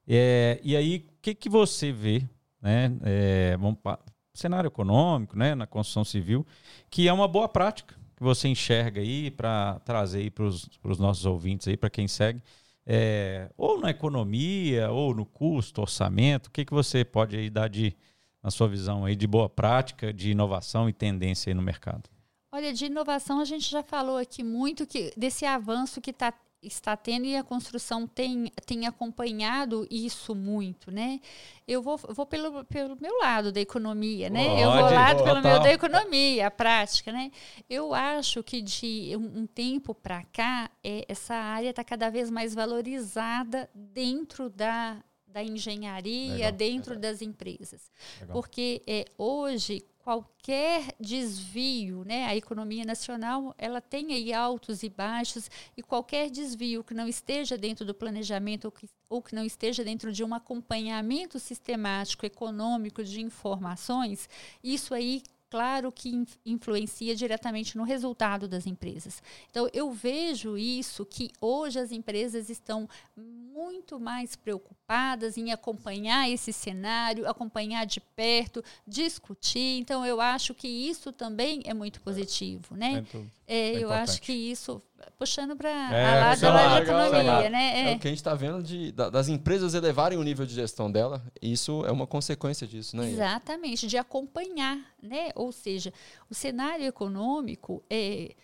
[0.06, 2.22] É, e aí, o que, que você vê,
[2.60, 2.92] né?
[3.02, 3.98] É, vamos pa-
[4.32, 5.54] cenário econômico, né?
[5.56, 6.46] Na construção civil,
[6.88, 11.66] que é uma boa prática que você enxerga aí para trazer para os nossos ouvintes
[11.66, 12.40] aí, para quem segue,
[12.86, 17.68] é, ou na economia, ou no custo, orçamento, o que, que você pode aí dar
[17.68, 17.96] de,
[18.40, 22.08] na sua visão aí, de boa prática, de inovação e tendência aí no mercado?
[22.55, 26.32] Olha, de inovação a gente já falou aqui muito que desse avanço que está
[26.62, 31.20] está tendo e a construção tem, tem acompanhado isso muito, né?
[31.66, 34.46] Eu vou, vou pelo, pelo meu lado da economia, né?
[34.46, 37.32] Pode, eu vou lá pelo meu da economia, a prática, né?
[37.68, 42.30] Eu acho que de um, um tempo para cá, é, essa área está cada vez
[42.30, 47.90] mais valorizada dentro da, da engenharia, Legal, dentro das empresas.
[48.20, 48.34] Legal.
[48.34, 52.26] Porque é, hoje, qualquer desvio, né?
[52.26, 57.57] A economia nacional, ela tem aí altos e baixos e qualquer desvio que não esteja
[57.57, 63.05] dentro do planejamento ou que, ou que não esteja dentro de um acompanhamento sistemático econômico
[63.05, 64.28] de informações,
[64.62, 65.22] isso aí
[65.53, 69.22] claro que influencia diretamente no resultado das empresas.
[69.50, 76.55] Então, eu vejo isso que hoje as empresas estão muito mais preocupadas em acompanhar esse
[76.55, 79.78] cenário, acompanhar de perto, discutir.
[79.78, 83.05] Então, eu acho que isso também é muito positivo, né?
[83.14, 84.82] É, é, é eu acho que isso
[85.18, 87.88] puxando para é, a lado da economia, né?
[87.88, 87.92] É.
[87.92, 87.96] é.
[87.96, 91.24] o que a gente está vendo de, das empresas elevarem o nível de gestão dela.
[91.40, 93.11] Isso é uma consequência disso, né?
[93.11, 95.30] Exatamente, de acompanhar, né?
[95.34, 95.92] Ou seja,
[96.30, 98.34] o cenário econômico é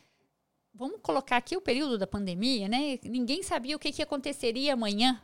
[0.74, 2.98] vamos colocar aqui o período da pandemia, né?
[3.02, 5.20] Ninguém sabia o que, que aconteceria amanhã.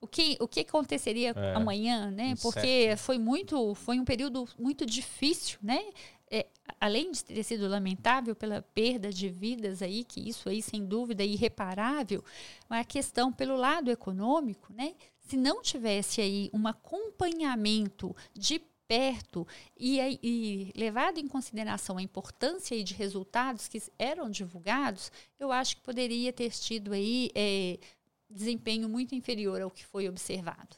[0.00, 2.34] O que, o que aconteceria é, amanhã, né?
[2.42, 5.80] Porque foi muito, foi um período muito difícil, né?
[6.34, 6.46] É,
[6.80, 11.22] além de ter sido lamentável pela perda de vidas aí, que isso aí sem dúvida
[11.22, 12.24] é irreparável,
[12.70, 14.94] mas a questão pelo lado econômico, né?
[15.28, 19.46] Se não tivesse aí um acompanhamento de perto
[19.78, 25.82] e, e, levado em consideração a importância de resultados que eram divulgados, eu acho que
[25.82, 27.78] poderia ter tido aí é,
[28.28, 30.76] desempenho muito inferior ao que foi observado.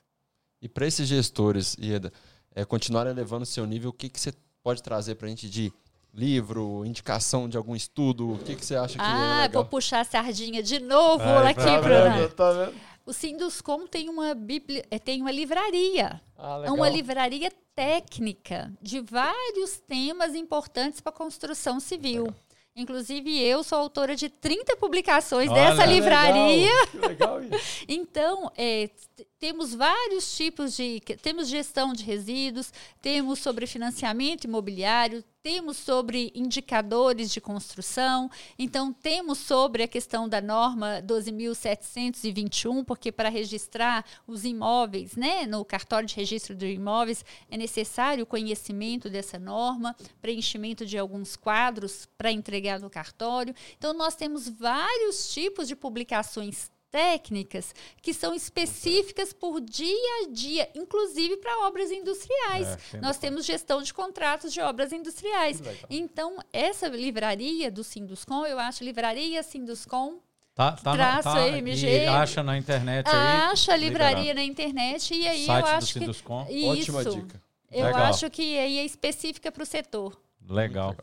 [0.61, 2.13] E para esses gestores, Ieda,
[2.53, 4.33] é, continuarem elevando seu nível, o que, que você
[4.65, 5.71] pode trazer para a gente de
[6.13, 8.33] livro, indicação de algum estudo?
[8.33, 9.63] O que, que você acha que ah, é legal?
[9.63, 12.29] vou puxar a sardinha de novo Ai, aqui, tá Bruno.
[12.31, 12.75] Tá vendo?
[13.05, 14.83] O Sinduscom tem uma, bibli...
[14.91, 16.19] É, tem uma livraria.
[16.39, 22.25] Ah, é uma livraria técnica de vários temas importantes para a construção civil.
[22.25, 22.44] Legal.
[22.77, 26.73] Inclusive, eu sou autora de 30 publicações Olha, dessa livraria.
[26.93, 28.91] Legal, legal então, é,
[29.39, 31.01] temos vários tipos de.
[31.23, 39.37] Temos gestão de resíduos, temos sobre financiamento imobiliário, temos sobre indicadores de construção, então temos
[39.37, 46.17] sobre a questão da norma 12.721, porque para registrar os imóveis, né, no cartório de
[46.17, 52.81] registro de imóveis, é necessário o conhecimento dessa norma, preenchimento de alguns quadros para entregar
[52.81, 53.55] no cartório.
[53.77, 60.71] Então, nós temos vários tipos de publicações técnicas que são específicas por dia a dia,
[60.77, 62.79] inclusive para obras industriais.
[62.95, 65.61] É, Nós temos gestão de contratos de obras industriais.
[65.91, 70.21] Então, essa livraria do Sinduscom, eu acho livraria Sinduscom
[70.55, 72.05] Tá, tá, traço tá, MG.
[72.05, 73.41] E acha na internet aí.
[73.51, 74.39] Acha a livraria liberado.
[74.39, 77.43] na internet e aí Site eu acho que isso, Ótima dica.
[77.73, 78.03] Eu Legal.
[78.05, 80.17] acho que aí é específica para o setor.
[80.49, 80.95] Legal.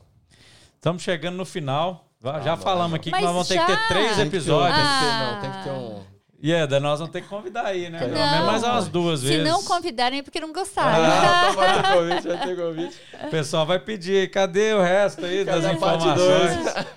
[0.77, 2.10] Estamos chegando no final.
[2.43, 4.77] Já falamos aqui que nós vamos ter que ter três episódios.
[4.77, 6.11] Tem que ter, não, tem que ter um.
[6.43, 7.99] E é, nós vamos ter que convidar aí, né?
[7.99, 9.45] Pelo menos mais umas duas vezes.
[9.45, 11.03] Se não convidarem é porque não gostaram.
[11.03, 12.97] Ah, vai ter convite, vai ter convite.
[13.25, 16.87] O pessoal vai pedir, cadê o resto aí cadê das informações?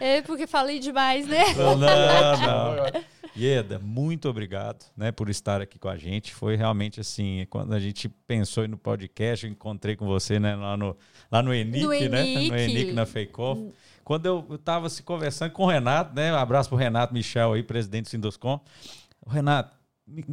[0.00, 1.44] É porque falei demais, né?
[1.54, 3.04] Não, não.
[3.36, 6.32] Ieda, muito obrigado né, por estar aqui com a gente.
[6.32, 10.76] Foi realmente assim, quando a gente pensou no podcast, eu encontrei com você né, lá,
[10.76, 10.96] no,
[11.30, 12.26] lá no ENIC, no né?
[12.26, 12.50] ENIC.
[12.50, 13.60] No ENIC, na Feikoff.
[14.04, 16.32] Quando eu estava se conversando com o Renato, né?
[16.32, 18.60] Um abraço para o Renato Michel aí, presidente do Sindoscom.
[19.24, 19.74] O Renato,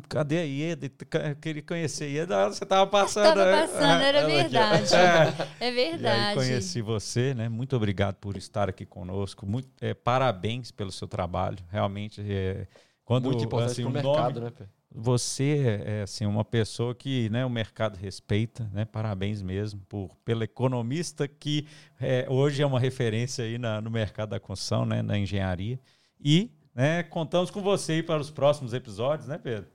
[0.09, 0.91] cadê a Ieda?
[1.39, 2.49] Queria conhecer a Ieda.
[2.49, 3.30] Você estava passando.
[3.30, 3.67] Estava né?
[3.67, 4.91] passando, era verdade.
[5.59, 5.67] É.
[5.67, 6.17] é verdade.
[6.17, 7.47] E aí conheci você, né?
[7.47, 9.45] Muito obrigado por estar aqui conosco.
[9.45, 11.59] Muito, é, parabéns pelo seu trabalho.
[11.72, 12.67] Realmente, é,
[13.05, 14.80] quando, Muito importante assim, para o mercado, nome, né, Pê?
[14.93, 18.83] Você é assim, uma pessoa que né, o mercado respeita, né?
[18.83, 21.65] Parabéns mesmo por, pelo economista que
[21.99, 25.79] é, hoje é uma referência aí na, no mercado da construção, né, na engenharia.
[26.19, 29.69] E né, contamos com você aí para os próximos episódios, né, Pedro?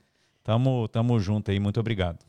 [0.45, 2.25] Tamo, tamo junto aí, muito obrigado.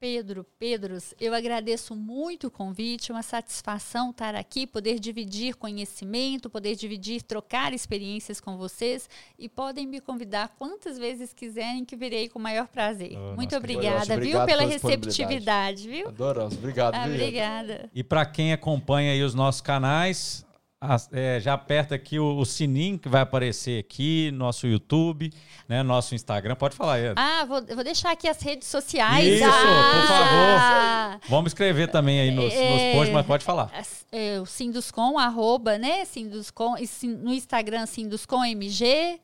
[0.00, 6.76] Pedro, Pedros, eu agradeço muito o convite, uma satisfação estar aqui, poder dividir conhecimento, poder
[6.76, 12.38] dividir, trocar experiências com vocês e podem me convidar quantas vezes quiserem que virei com
[12.38, 13.18] o maior prazer.
[13.18, 16.08] Oh, muito obrigada, viu, pela receptividade, viu?
[16.08, 16.94] Adoramos, obrigado.
[16.94, 17.90] Ah, obrigada.
[17.92, 20.46] E para quem acompanha aí os nossos canais,
[21.12, 25.32] é, já aperta aqui o, o, sininho que vai aparecer aqui, nosso YouTube,
[25.68, 26.54] né, nosso Instagram.
[26.54, 27.12] Pode falar, aí.
[27.16, 29.26] Ah, vou, vou deixar aqui as redes sociais.
[29.26, 29.50] Isso, ah,
[29.92, 31.30] por favor.
[31.30, 33.70] Vamos escrever também aí nos, é, nos posts, mas pode falar.
[34.12, 36.76] É, o Sinduscom, arroba, né, Sinduscom,
[37.20, 39.20] no Instagram Sinduscommg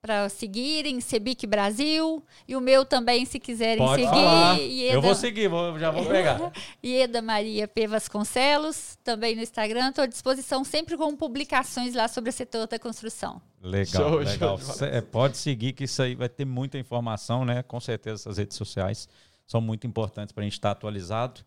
[0.00, 4.14] para seguirem, Sebic Brasil, e o meu também, se quiserem Pode seguir.
[4.14, 4.58] Falar.
[4.58, 6.52] Ieda, Eu vou seguir, vou, já vou pegar.
[6.82, 7.86] Ieda Maria P.
[7.86, 9.88] Vasconcelos, também no Instagram.
[9.88, 13.42] Estou à disposição sempre com publicações lá sobre o setor da construção.
[13.60, 14.58] Legal, show, legal.
[14.58, 14.86] Show.
[14.86, 17.62] É, pode seguir, que isso aí vai ter muita informação, né?
[17.64, 19.08] Com certeza essas redes sociais
[19.46, 21.40] são muito importantes para a gente estar atualizado.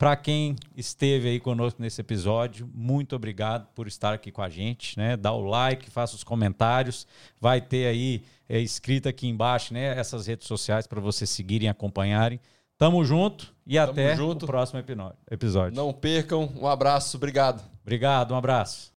[0.00, 4.98] Para quem esteve aí conosco nesse episódio, muito obrigado por estar aqui com a gente,
[4.98, 5.14] né?
[5.14, 7.06] Dá o like, faça os comentários,
[7.38, 9.88] vai ter aí é, escrito aqui embaixo, né?
[9.98, 12.40] Essas redes sociais para vocês seguirem, acompanharem.
[12.78, 14.44] Tamo junto e Tamo até junto.
[14.44, 14.82] o próximo
[15.30, 15.76] episódio.
[15.76, 16.50] Não percam.
[16.58, 17.62] Um abraço, obrigado.
[17.82, 18.90] Obrigado, um abraço.